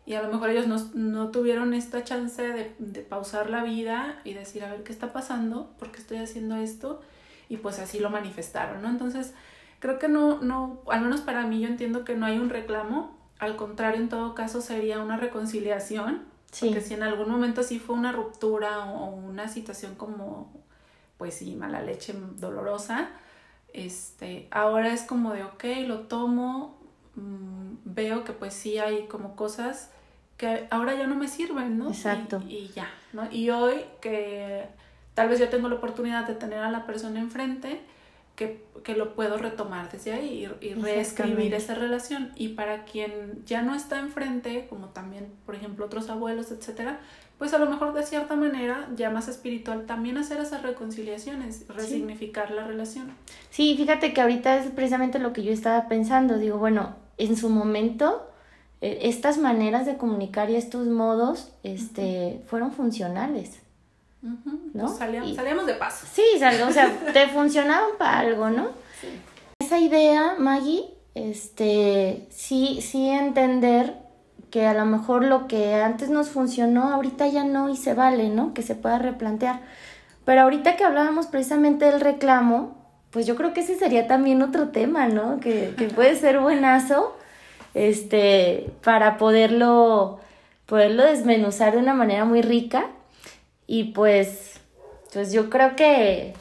y 0.05 0.13
a 0.13 0.21
lo 0.21 0.31
mejor 0.31 0.51
ellos 0.51 0.67
no, 0.67 0.77
no 0.93 1.31
tuvieron 1.31 1.73
esta 1.73 2.03
chance 2.03 2.41
de, 2.41 2.75
de, 2.77 3.01
pausar 3.01 3.49
la 3.49 3.63
vida 3.63 4.21
y 4.23 4.33
decir, 4.33 4.63
a 4.63 4.69
ver, 4.69 4.83
¿qué 4.83 4.91
está 4.91 5.11
pasando? 5.11 5.71
¿Por 5.79 5.91
qué 5.91 5.99
estoy 5.99 6.17
haciendo 6.17 6.55
esto? 6.57 7.01
Y 7.49 7.57
pues 7.57 7.79
así 7.79 7.99
lo 7.99 8.11
manifestaron, 8.11 8.83
¿no? 8.83 8.89
Entonces, 8.89 9.33
creo 9.79 9.97
que 9.97 10.07
no, 10.07 10.41
no, 10.41 10.81
al 10.89 11.01
menos 11.01 11.21
para 11.21 11.47
mí 11.47 11.59
yo 11.59 11.67
entiendo 11.67 12.05
que 12.05 12.15
no 12.15 12.27
hay 12.27 12.37
un 12.37 12.49
reclamo, 12.49 13.17
al 13.39 13.55
contrario, 13.55 13.99
en 13.99 14.09
todo 14.09 14.35
caso 14.35 14.61
sería 14.61 14.99
una 14.99 15.17
reconciliación, 15.17 16.23
sí. 16.51 16.67
porque 16.67 16.81
si 16.81 16.93
en 16.93 17.01
algún 17.03 17.29
momento 17.29 17.63
sí 17.63 17.79
fue 17.79 17.95
una 17.95 18.11
ruptura 18.11 18.85
o, 18.85 19.09
una 19.09 19.47
situación 19.47 19.95
como, 19.95 20.53
pues 21.17 21.33
sí, 21.33 21.55
mala 21.55 21.81
leche, 21.81 22.13
dolorosa, 22.37 23.09
este, 23.73 24.47
ahora 24.51 24.93
es 24.93 25.01
como 25.01 25.33
de, 25.33 25.43
ok, 25.43 25.63
lo 25.87 26.01
tomo, 26.01 26.79
mmm, 27.15 27.73
veo 27.83 28.23
que 28.23 28.33
pues 28.33 28.53
sí 28.53 28.77
hay 28.77 29.07
como 29.07 29.35
cosas 29.35 29.89
que 30.37 30.67
ahora 30.69 30.95
ya 30.95 31.07
no 31.07 31.15
me 31.15 31.27
sirven, 31.27 31.77
¿no? 31.77 31.89
Exacto. 31.89 32.43
Y, 32.47 32.69
ya, 32.75 32.89
¿no? 33.13 33.31
Y 33.31 33.49
hoy 33.49 33.85
que 34.01 34.65
tal 35.13 35.29
vez 35.29 35.39
yo 35.39 35.49
tengo 35.49 35.69
la 35.69 35.75
oportunidad 35.75 36.27
de 36.27 36.35
tener 36.35 36.59
a 36.59 36.69
la 36.69 36.85
persona 36.85 37.19
enfrente, 37.19 37.81
que, 38.35 38.65
que 38.83 38.95
lo 38.95 39.15
puedo 39.15 39.37
retomar 39.37 39.89
desde 39.89 40.11
ahí 40.11 40.45
y, 40.61 40.67
y 40.67 40.73
reescribir 40.73 41.53
esa 41.53 41.73
relación. 41.73 42.33
Y 42.35 42.49
para 42.49 42.83
quien 42.83 43.43
ya 43.45 43.61
no 43.61 43.73
está 43.75 43.99
enfrente, 43.99 44.67
como 44.69 44.89
también, 44.89 45.31
por 45.45 45.55
ejemplo, 45.55 45.85
otros 45.85 46.09
abuelos, 46.09 46.51
etcétera, 46.51 46.99
pues 47.37 47.53
a 47.53 47.57
lo 47.57 47.69
mejor 47.69 47.93
de 47.93 48.03
cierta 48.03 48.35
manera, 48.35 48.89
ya 48.95 49.09
más 49.09 49.29
espiritual, 49.29 49.85
también 49.85 50.17
hacer 50.17 50.39
esas 50.39 50.63
reconciliaciones, 50.63 51.65
resignificar 51.69 52.51
la 52.51 52.65
relación. 52.65 53.11
Sí, 53.49 53.75
fíjate 53.77 54.13
que 54.13 54.21
ahorita 54.21 54.57
es 54.57 54.67
precisamente 54.71 55.19
lo 55.19 55.31
que 55.31 55.43
yo 55.43 55.51
estaba 55.51 55.87
pensando. 55.87 56.37
Digo, 56.37 56.57
bueno, 56.57 56.95
en 57.17 57.37
su 57.37 57.49
momento 57.49 58.29
estas 58.81 59.37
maneras 59.37 59.85
de 59.85 59.97
comunicar 59.97 60.49
y 60.49 60.55
estos 60.55 60.87
modos 60.87 61.51
este, 61.63 62.41
fueron 62.47 62.71
funcionales. 62.71 63.59
¿no? 64.73 64.85
Pues 64.85 64.97
salíamos, 64.97 65.65
de 65.65 65.73
paso. 65.75 66.07
Sí, 66.11 66.23
o 66.35 66.71
sea, 66.71 66.91
te 67.13 67.27
funcionaban 67.33 67.91
para 67.97 68.19
algo, 68.19 68.49
¿no? 68.49 68.69
Sí. 68.99 69.07
Esa 69.59 69.79
idea, 69.79 70.35
Maggie, 70.39 70.85
este, 71.13 72.27
sí, 72.29 72.79
sí 72.81 73.07
entender 73.09 73.93
que 74.49 74.65
a 74.65 74.73
lo 74.73 74.85
mejor 74.85 75.23
lo 75.23 75.47
que 75.47 75.75
antes 75.75 76.09
nos 76.09 76.29
funcionó, 76.29 76.93
ahorita 76.93 77.27
ya 77.27 77.43
no 77.43 77.69
y 77.69 77.77
se 77.77 77.93
vale, 77.93 78.29
¿no? 78.29 78.53
Que 78.53 78.63
se 78.63 78.75
pueda 78.75 78.97
replantear. 78.99 79.61
Pero 80.23 80.41
ahorita 80.41 80.75
que 80.75 80.83
hablábamos 80.83 81.27
precisamente 81.27 81.85
del 81.85 82.01
reclamo, 82.01 82.75
pues 83.11 83.25
yo 83.27 83.35
creo 83.35 83.53
que 83.53 83.61
ese 83.61 83.75
sería 83.75 84.07
también 84.07 84.41
otro 84.41 84.69
tema, 84.69 85.07
¿no? 85.07 85.39
Que, 85.39 85.73
que 85.77 85.87
puede 85.87 86.15
ser 86.15 86.39
buenazo 86.39 87.14
este, 87.75 88.71
para 88.83 89.17
poderlo, 89.17 90.19
poderlo 90.65 91.03
desmenuzar 91.03 91.73
de 91.73 91.79
una 91.79 91.93
manera 91.93 92.25
muy 92.25 92.41
rica. 92.41 92.87
Y 93.67 93.85
pues, 93.85 94.59
pues 95.13 95.31
yo 95.31 95.49
creo 95.49 95.75
que, 95.75 96.33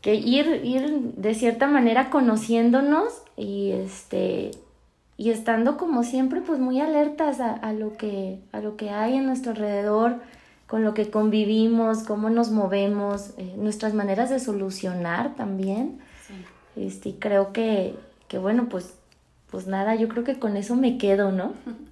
que 0.00 0.14
ir, 0.14 0.62
ir 0.64 0.88
de 1.16 1.34
cierta 1.34 1.66
manera 1.66 2.08
conociéndonos 2.08 3.22
y 3.36 3.72
este 3.72 4.52
y 5.18 5.30
estando 5.30 5.78
como 5.78 6.02
siempre 6.02 6.42
pues 6.42 6.58
muy 6.60 6.78
alertas 6.78 7.40
a, 7.40 7.72
lo 7.72 7.96
que 7.96 8.38
a 8.52 8.60
lo 8.60 8.76
que 8.76 8.90
hay 8.90 9.14
en 9.14 9.24
nuestro 9.24 9.52
alrededor 9.52 10.16
con 10.66 10.84
lo 10.84 10.92
que 10.92 11.10
convivimos 11.10 12.02
cómo 12.02 12.28
nos 12.28 12.50
movemos 12.50 13.30
eh, 13.38 13.54
nuestras 13.56 13.94
maneras 13.94 14.28
de 14.28 14.40
solucionar 14.40 15.34
también 15.34 15.98
este 16.76 17.10
y 17.10 17.12
creo 17.14 17.54
que, 17.54 17.94
que 18.28 18.36
bueno 18.36 18.68
pues 18.68 18.94
pues 19.56 19.68
nada, 19.68 19.94
yo 19.94 20.08
creo 20.08 20.22
que 20.22 20.38
con 20.38 20.58
eso 20.58 20.76
me 20.76 20.98
quedo, 20.98 21.32
¿no? 21.32 21.54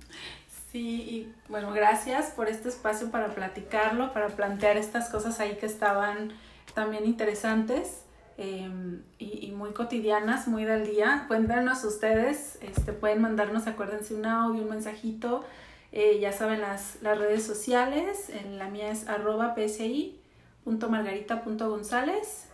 Sí, 0.70 1.03
y 1.03 1.33
bueno, 1.48 1.72
gracias 1.72 2.33
por 2.33 2.48
este 2.48 2.68
espacio 2.68 3.11
para 3.12 3.29
platicarlo, 3.29 4.12
para 4.12 4.27
plantear 4.27 4.77
estas 4.77 5.09
cosas 5.09 5.38
ahí 5.38 5.55
que 5.55 5.66
estaban 5.66 6.33
también 6.74 7.07
interesantes 7.07 8.00
em, 8.37 9.03
y, 9.20 9.53
muy 9.53 9.70
cotidianas, 9.70 10.48
muy 10.48 10.64
del 10.64 10.85
día. 10.85 11.27
Cuéntanos 11.29 11.85
ustedes, 11.85 12.59
este, 12.61 12.92
pueden 12.92 13.22
mandarnos, 13.22 13.68
acuérdense, 13.68 14.14
un 14.14 14.27
audio, 14.27 14.62
un 14.62 14.68
mensajito. 14.68 15.44
Eh, 15.92 16.18
ya 16.20 16.33
saben 16.33 16.61
las, 16.61 17.00
las 17.03 17.16
redes 17.16 17.44
sociales, 17.44 18.31
en 18.31 18.59
la 18.59 18.68
mía 18.68 18.90
es 18.90 19.07
arroba 19.09 19.55
psi.margarita.gonzález. 19.55 22.48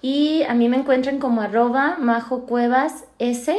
Y 0.00 0.44
a 0.44 0.54
mí 0.54 0.68
me 0.68 0.76
encuentran 0.76 1.18
como 1.18 1.42
arroba 1.42 1.96
majo 1.98 2.46
cuevas 2.46 3.06
s 3.18 3.52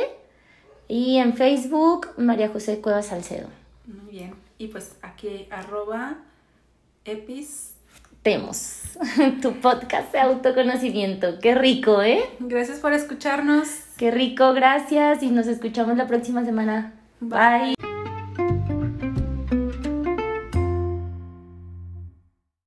y 0.87 1.17
en 1.17 1.35
Facebook, 1.35 2.09
María 2.17 2.49
José 2.49 2.79
Cuevas 2.81 3.07
Salcedo. 3.07 3.47
Muy 3.85 4.11
bien. 4.11 4.35
Y 4.57 4.67
pues 4.67 4.95
aquí, 5.01 5.47
arroba 5.51 6.17
epis. 7.03 7.73
Temos, 8.21 8.81
tu 9.41 9.53
podcast 9.59 10.11
de 10.11 10.19
autoconocimiento. 10.19 11.39
Qué 11.39 11.53
rico, 11.53 12.01
¿eh? 12.01 12.23
Gracias 12.39 12.79
por 12.79 12.93
escucharnos. 12.93 13.67
Qué 13.97 14.09
rico, 14.09 14.53
gracias 14.53 15.21
y 15.21 15.29
nos 15.29 15.47
escuchamos 15.47 15.95
la 15.95 16.07
próxima 16.07 16.43
semana. 16.43 16.93
Bye. 17.19 17.94